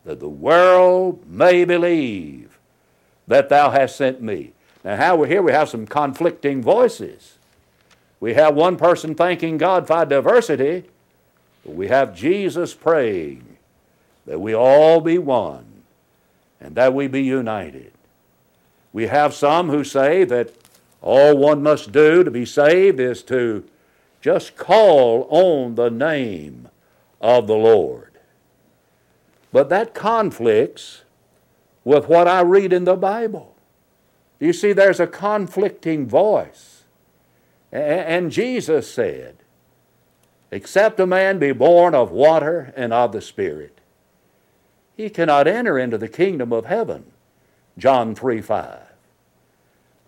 that 0.06 0.20
the 0.20 0.30
world 0.30 1.26
may 1.28 1.66
believe 1.66 2.60
that 3.28 3.50
thou 3.50 3.70
hast 3.70 3.96
sent 3.96 4.22
me. 4.22 4.54
Now, 4.84 4.98
how 4.98 5.16
we're 5.16 5.28
here, 5.28 5.42
we 5.42 5.52
have 5.52 5.70
some 5.70 5.86
conflicting 5.86 6.62
voices. 6.62 7.38
We 8.20 8.34
have 8.34 8.56
one 8.56 8.76
person 8.76 9.16
thanking 9.16 9.58
God 9.58 9.88
for 9.88 10.06
diversity, 10.06 10.89
but 11.70 11.76
we 11.76 11.90
have 11.90 12.16
Jesus 12.16 12.74
praying 12.74 13.58
that 14.26 14.42
we 14.42 14.56
all 14.56 15.02
be 15.02 15.20
one 15.20 15.84
and 16.60 16.74
that 16.74 16.96
we 16.96 17.06
be 17.06 17.22
united. 17.22 17.92
We 18.92 19.06
have 19.06 19.36
some 19.36 19.70
who 19.70 19.84
say 19.84 20.24
that 20.24 20.52
all 21.00 21.38
one 21.38 21.62
must 21.62 21.92
do 21.92 22.24
to 22.24 22.32
be 22.32 22.44
saved 22.44 23.00
is 23.00 23.22
to 23.24 23.70
just 24.20 24.58
call 24.58 25.28
on 25.30 25.76
the 25.76 25.92
name 25.92 26.70
of 27.22 27.46
the 27.46 27.56
Lord. 27.56 28.14
But 29.52 29.70
that 29.70 29.94
conflicts 29.94 31.04
with 31.84 32.10
what 32.10 32.28
I 32.28 32.42
read 32.42 32.74
in 32.74 32.86
the 32.86 32.96
Bible. 32.96 33.56
You 34.40 34.54
see, 34.54 34.74
there's 34.74 35.00
a 35.00 35.06
conflicting 35.06 36.08
voice. 36.08 36.86
And 37.72 38.32
Jesus 38.32 38.92
said, 38.92 39.38
Except 40.52 41.00
a 41.00 41.06
man 41.06 41.38
be 41.40 41.52
born 41.52 41.94
of 41.94 42.12
water 42.12 42.74
and 42.76 42.92
of 42.92 43.12
the 43.12 43.22
Spirit, 43.22 43.80
he 44.96 45.10
cannot 45.10 45.48
enter 45.48 45.78
into 45.78 45.98
the 45.98 46.08
kingdom 46.08 46.52
of 46.52 46.66
heaven. 46.66 47.06
John 47.78 48.16
3 48.16 48.42
5. 48.42 48.80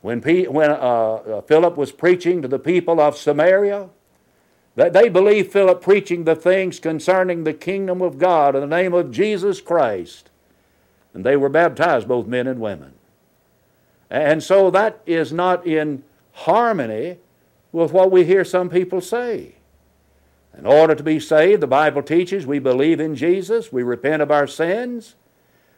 When, 0.02 0.22
P, 0.22 0.48
when 0.48 0.72
uh, 0.72 0.74
uh, 0.74 1.42
Philip 1.42 1.78
was 1.78 1.92
preaching 1.92 2.42
to 2.42 2.48
the 2.48 2.60
people 2.60 3.00
of 3.00 3.16
Samaria, 3.16 3.90
that 4.76 4.94
they 4.94 5.10
believed 5.10 5.52
Philip 5.52 5.82
preaching 5.82 6.24
the 6.24 6.36
things 6.36 6.80
concerning 6.80 7.44
the 7.44 7.54
kingdom 7.54 8.02
of 8.02 8.18
God 8.18 8.56
in 8.56 8.62
the 8.62 8.68
name 8.68 8.94
of 8.94 9.12
Jesus 9.12 9.62
Christ. 9.62 10.30
And 11.14 11.26
they 11.26 11.36
were 11.36 11.50
baptized, 11.50 12.08
both 12.08 12.26
men 12.26 12.48
and 12.48 12.60
women. 12.60 12.94
And 14.10 14.42
so 14.42 14.72
that 14.72 15.02
is 15.06 15.32
not 15.32 15.68
in 15.68 16.04
harmony 16.34 17.18
with 17.72 17.92
what 17.94 18.12
we 18.12 18.26
hear 18.26 18.44
some 18.44 18.70
people 18.70 19.02
say. 19.02 19.56
In 20.58 20.66
order 20.66 20.96
to 20.96 21.04
be 21.04 21.20
saved, 21.20 21.62
the 21.62 21.68
Bible 21.68 22.04
teaches 22.04 22.46
we 22.46 22.60
believe 22.60 23.00
in 23.00 23.16
Jesus, 23.16 23.72
we 23.72 23.84
repent 23.84 24.22
of 24.22 24.32
our 24.32 24.48
sins, 24.48 25.16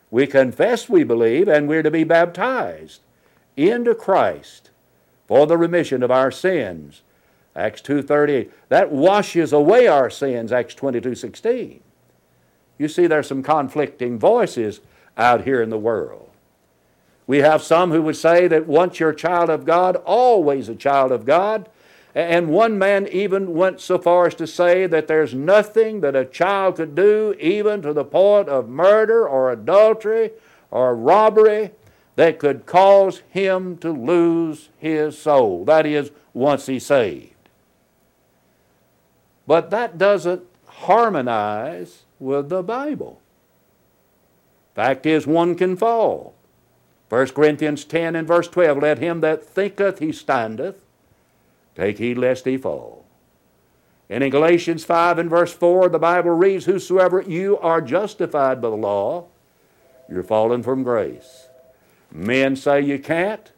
we 0.09 0.27
confess 0.27 0.89
we 0.89 1.03
believe, 1.03 1.47
and 1.47 1.67
we're 1.67 1.83
to 1.83 1.91
be 1.91 2.03
baptized 2.03 3.01
into 3.55 3.95
Christ 3.95 4.71
for 5.27 5.47
the 5.47 5.57
remission 5.57 6.03
of 6.03 6.11
our 6.11 6.31
sins. 6.31 7.01
Acts 7.55 7.81
2.38. 7.81 8.49
That 8.69 8.91
washes 8.91 9.53
away 9.53 9.87
our 9.87 10.09
sins, 10.09 10.51
Acts 10.51 10.75
22.16. 10.75 11.79
You 12.77 12.87
see, 12.87 13.07
there's 13.07 13.27
some 13.27 13.43
conflicting 13.43 14.17
voices 14.17 14.81
out 15.17 15.43
here 15.43 15.61
in 15.61 15.69
the 15.69 15.77
world. 15.77 16.29
We 17.27 17.39
have 17.39 17.61
some 17.61 17.91
who 17.91 18.01
would 18.01 18.17
say 18.17 18.47
that 18.47 18.67
once 18.67 18.99
you're 18.99 19.11
a 19.11 19.15
child 19.15 19.49
of 19.49 19.65
God, 19.65 19.95
always 19.97 20.67
a 20.67 20.75
child 20.75 21.11
of 21.11 21.25
God. 21.25 21.69
And 22.15 22.49
one 22.49 22.77
man 22.77 23.07
even 23.07 23.53
went 23.53 23.81
so 23.81 23.97
far 23.97 24.27
as 24.27 24.35
to 24.35 24.45
say 24.45 24.85
that 24.85 25.07
there's 25.07 25.33
nothing 25.33 26.01
that 26.01 26.15
a 26.15 26.25
child 26.25 26.75
could 26.75 26.93
do, 26.93 27.35
even 27.39 27.81
to 27.81 27.91
the 27.91 28.05
point 28.05 28.49
of 28.49 28.69
murder 28.69 29.27
or 29.27 29.51
adultery 29.51 30.31
or 30.69 30.95
robbery, 30.95 31.71
that 32.15 32.37
could 32.37 32.67
cause 32.67 33.23
him 33.29 33.77
to 33.77 33.91
lose 33.91 34.69
his 34.77 35.17
soul. 35.17 35.65
That 35.65 35.87
is, 35.87 36.11
once 36.33 36.67
he's 36.67 36.85
saved. 36.85 37.33
But 39.47 39.71
that 39.71 39.97
doesn't 39.97 40.43
harmonize 40.67 42.03
with 42.19 42.49
the 42.49 42.61
Bible. 42.61 43.19
Fact 44.75 45.05
is, 45.05 45.25
one 45.25 45.55
can 45.55 45.75
fall. 45.75 46.35
1 47.09 47.27
Corinthians 47.29 47.85
10 47.85 48.15
and 48.15 48.27
verse 48.27 48.47
12 48.47 48.77
Let 48.79 48.99
him 48.99 49.21
that 49.21 49.43
thinketh 49.43 49.99
he 49.99 50.11
standeth 50.11 50.82
Take 51.75 51.97
heed 51.97 52.17
lest 52.17 52.45
he 52.45 52.57
fall. 52.57 53.05
And 54.09 54.23
in 54.23 54.29
Galatians 54.29 54.85
5 54.85 55.17
and 55.17 55.29
verse 55.29 55.53
4, 55.53 55.89
the 55.89 55.99
Bible 55.99 56.31
reads, 56.31 56.65
Whosoever 56.65 57.21
you 57.21 57.57
are 57.59 57.81
justified 57.81 58.61
by 58.61 58.69
the 58.69 58.75
law, 58.75 59.27
you're 60.09 60.23
falling 60.23 60.61
from 60.61 60.83
grace. 60.83 61.47
Men 62.11 62.55
say 62.55 62.81
you 62.81 62.99
can't. 62.99 63.51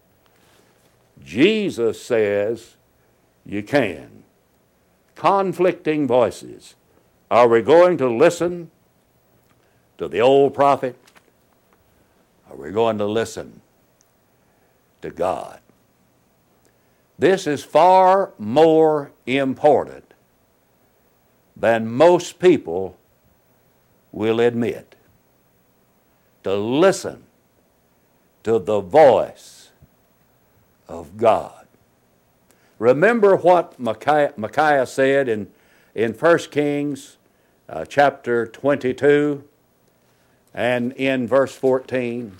Jesus 1.24 2.02
says 2.02 2.76
you 3.46 3.64
can. 3.64 4.24
Conflicting 5.16 6.08
voices. 6.08 6.76
Are 7.30 7.48
we 7.48 7.62
going 7.62 7.98
to 7.98 8.08
listen 8.08 8.72
to 9.98 10.08
the 10.08 10.20
old 10.20 10.54
prophet? 10.54 10.98
Are 12.50 12.56
we 12.56 12.72
going 12.72 12.98
to 13.00 13.06
listen 13.06 13.62
to 15.02 15.10
God? 15.10 15.60
This 17.18 17.48
is 17.48 17.64
far 17.64 18.32
more 18.38 19.12
important 19.26 20.14
than 21.56 21.88
most 21.88 22.40
people 22.40 22.98
will 24.12 24.40
admit. 24.40 24.96
To 26.44 26.56
listen 26.56 27.24
to 28.44 28.60
the 28.60 28.80
voice 28.80 29.72
of 30.88 31.18
God. 31.18 31.66
Remember 32.78 33.36
what 33.36 33.80
Micaiah, 33.80 34.34
Micaiah 34.38 34.86
said 34.86 35.30
in, 35.30 35.50
in 35.96 36.14
1 36.14 36.38
Kings 36.52 37.18
uh, 37.68 37.86
chapter 37.86 38.46
22 38.46 39.44
and 40.54 40.92
in 40.94 41.28
verse 41.28 41.56
14. 41.56 42.38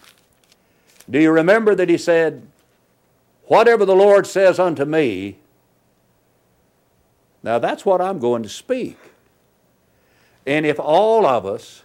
Do 1.10 1.20
you 1.20 1.32
remember 1.32 1.74
that 1.76 1.90
he 1.90 1.98
said, 1.98 2.48
Whatever 3.48 3.86
the 3.86 3.96
Lord 3.96 4.26
says 4.26 4.60
unto 4.60 4.86
me, 4.86 5.38
now 7.44 7.60
that's 7.60 7.86
what 7.86 8.02
I'm 8.02 8.18
going 8.18 8.42
to 8.44 8.50
speak. 8.50 8.98
And 10.48 10.66
if 10.66 10.80
all 10.80 11.26
of 11.26 11.46
us 11.46 11.84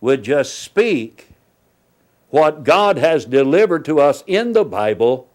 would 0.00 0.22
just 0.22 0.58
speak 0.58 1.28
what 2.30 2.64
God 2.64 2.96
has 2.96 3.26
delivered 3.26 3.84
to 3.84 4.00
us 4.00 4.24
in 4.26 4.54
the 4.54 4.64
Bible, 4.64 5.28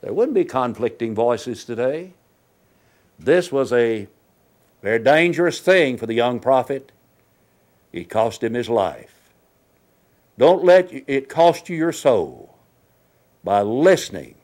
there 0.00 0.12
wouldn't 0.12 0.34
be 0.34 0.44
conflicting 0.44 1.14
voices 1.14 1.64
today. 1.64 2.14
This 3.18 3.52
was 3.52 3.72
a 3.72 4.08
very 4.82 4.98
dangerous 4.98 5.60
thing 5.60 5.96
for 5.98 6.06
the 6.06 6.14
young 6.14 6.40
prophet. 6.40 6.92
It 7.92 8.08
cost 8.08 8.42
him 8.42 8.54
his 8.54 8.68
life. 8.68 9.32
Don't 10.38 10.64
let 10.64 10.90
it 10.92 11.28
cost 11.28 11.68
you 11.68 11.76
your 11.76 11.92
soul 11.92 12.53
by 13.44 13.60
listening 13.60 14.34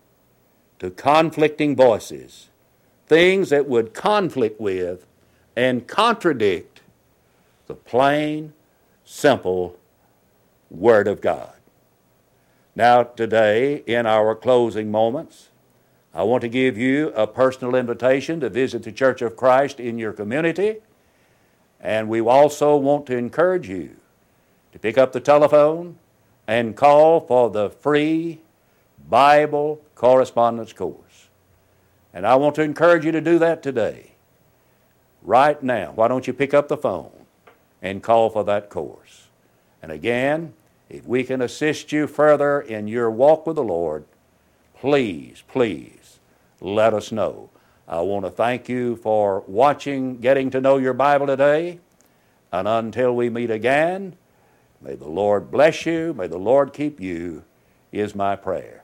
to 0.79 0.91
conflicting 0.91 1.75
voices, 1.75 2.51
things 3.07 3.49
that 3.49 3.67
would 3.67 3.95
conflict 3.95 4.61
with 4.61 5.07
and 5.57 5.89
contradict 5.89 6.83
the 7.67 7.75
plain, 7.75 8.53
simple 9.05 9.77
Word 10.71 11.09
of 11.09 11.21
God. 11.21 11.53
Now, 12.77 13.03
today, 13.03 13.83
in 13.87 14.07
our 14.07 14.35
closing 14.37 14.91
moments, 14.91 15.49
I 16.15 16.23
want 16.23 16.43
to 16.43 16.49
give 16.49 16.79
you 16.79 17.09
a 17.17 17.27
personal 17.27 17.75
invitation 17.75 18.41
to 18.41 18.49
visit 18.49 18.85
the 18.85 18.93
Church 18.93 19.23
of 19.23 19.37
Christ 19.37 19.81
in 19.81 19.99
your 19.99 20.13
community, 20.13 20.77
and 21.81 22.09
we 22.09 22.21
also 22.21 22.77
want 22.77 23.07
to 23.07 23.17
encourage 23.17 23.69
you 23.69 23.97
to 24.73 24.79
pick 24.79 24.99
up 24.99 25.13
the 25.13 25.21
telephone 25.21 25.99
and 26.47 26.77
call 26.77 27.21
for 27.21 27.51
the 27.51 27.71
free 27.71 28.41
Bible 29.11 29.83
correspondence 29.95 30.73
course. 30.73 31.29
And 32.15 32.27
I 32.27 32.37
want 32.37 32.55
to 32.55 32.63
encourage 32.63 33.05
you 33.05 33.13
to 33.13 33.21
do 33.21 33.39
that 33.41 33.63
today, 33.63 34.13
right 35.23 35.63
now. 35.63 35.93
Why 35.95 36.09
don't 36.09 36.27
you 36.27 36.33
pick 36.33 36.55
up 36.55 36.69
the 36.69 36.77
phone 36.77 37.27
and 37.83 38.03
call 38.03 38.31
for 38.31 38.45
that 38.45 38.71
course? 38.71 39.29
And 39.83 39.93
again, 39.93 40.55
if 40.89 41.07
we 41.07 41.25
can 41.25 41.41
assist 41.43 41.93
you 41.93 42.07
further 42.07 42.61
in 42.61 42.89
your 42.89 43.11
walk 43.11 43.47
with 43.47 43.57
the 43.57 43.63
Lord, 43.63 44.05
please, 44.79 45.43
please 45.47 46.19
let 46.61 46.95
us 46.95 47.13
know. 47.13 47.51
I 47.87 48.01
want 48.01 48.25
to 48.25 48.31
thank 48.31 48.69
you 48.69 48.97
for 48.97 49.45
watching, 49.47 50.19
getting 50.19 50.51
to 50.51 50.61
know 50.61 50.79
your 50.79 50.95
Bible 50.95 51.27
today. 51.27 51.81
And 52.53 52.67
until 52.67 53.15
we 53.15 53.31
meet 53.31 53.51
again, 53.51 54.17
may 54.81 54.95
the 54.95 55.09
Lord 55.09 55.51
bless 55.51 55.87
you, 55.87 56.13
may 56.15 56.27
the 56.27 56.39
Lord 56.39 56.73
keep 56.73 57.01
you, 57.01 57.45
is 57.93 58.15
my 58.15 58.37
prayer. 58.37 58.80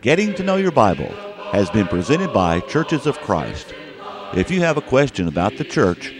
Getting 0.00 0.32
to 0.36 0.42
Know 0.42 0.56
Your 0.56 0.70
Bible 0.70 1.12
has 1.52 1.68
been 1.68 1.86
presented 1.86 2.32
by 2.32 2.60
Churches 2.60 3.04
of 3.06 3.20
Christ. 3.20 3.74
If 4.34 4.50
you 4.50 4.62
have 4.62 4.78
a 4.78 4.80
question 4.80 5.28
about 5.28 5.58
the 5.58 5.64
church, 5.64 6.14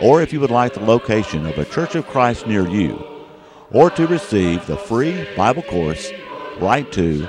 or 0.00 0.22
if 0.22 0.32
you 0.32 0.40
would 0.40 0.50
like 0.50 0.72
the 0.74 0.80
location 0.80 1.46
of 1.46 1.56
a 1.58 1.64
Church 1.64 1.94
of 1.94 2.06
Christ 2.06 2.46
near 2.46 2.68
you, 2.68 3.02
or 3.70 3.90
to 3.90 4.06
receive 4.06 4.66
the 4.66 4.76
free 4.76 5.26
Bible 5.36 5.62
course, 5.62 6.12
write 6.58 6.92
to 6.92 7.26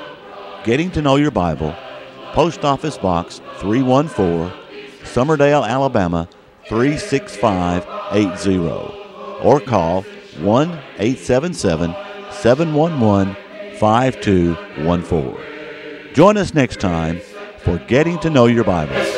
Getting 0.64 0.92
to 0.92 1.02
Know 1.02 1.16
Your 1.16 1.32
Bible, 1.32 1.76
Post 2.34 2.64
Office 2.66 2.98
Box 2.98 3.42
314, 3.60 4.52
Summerdale, 5.04 5.68
Alabama 5.68 6.28
36580, 6.68 8.58
or 9.42 9.60
call 9.60 10.04
1 10.40 10.70
877 11.00 11.96
711 12.32 13.36
5214. 13.80 15.38
Join 16.14 16.38
us 16.38 16.54
next 16.54 16.80
time 16.80 17.20
for 17.60 17.80
Getting 17.80 18.20
to 18.20 18.30
Know 18.30 18.46
Your 18.48 18.64
Bible. 18.64 19.17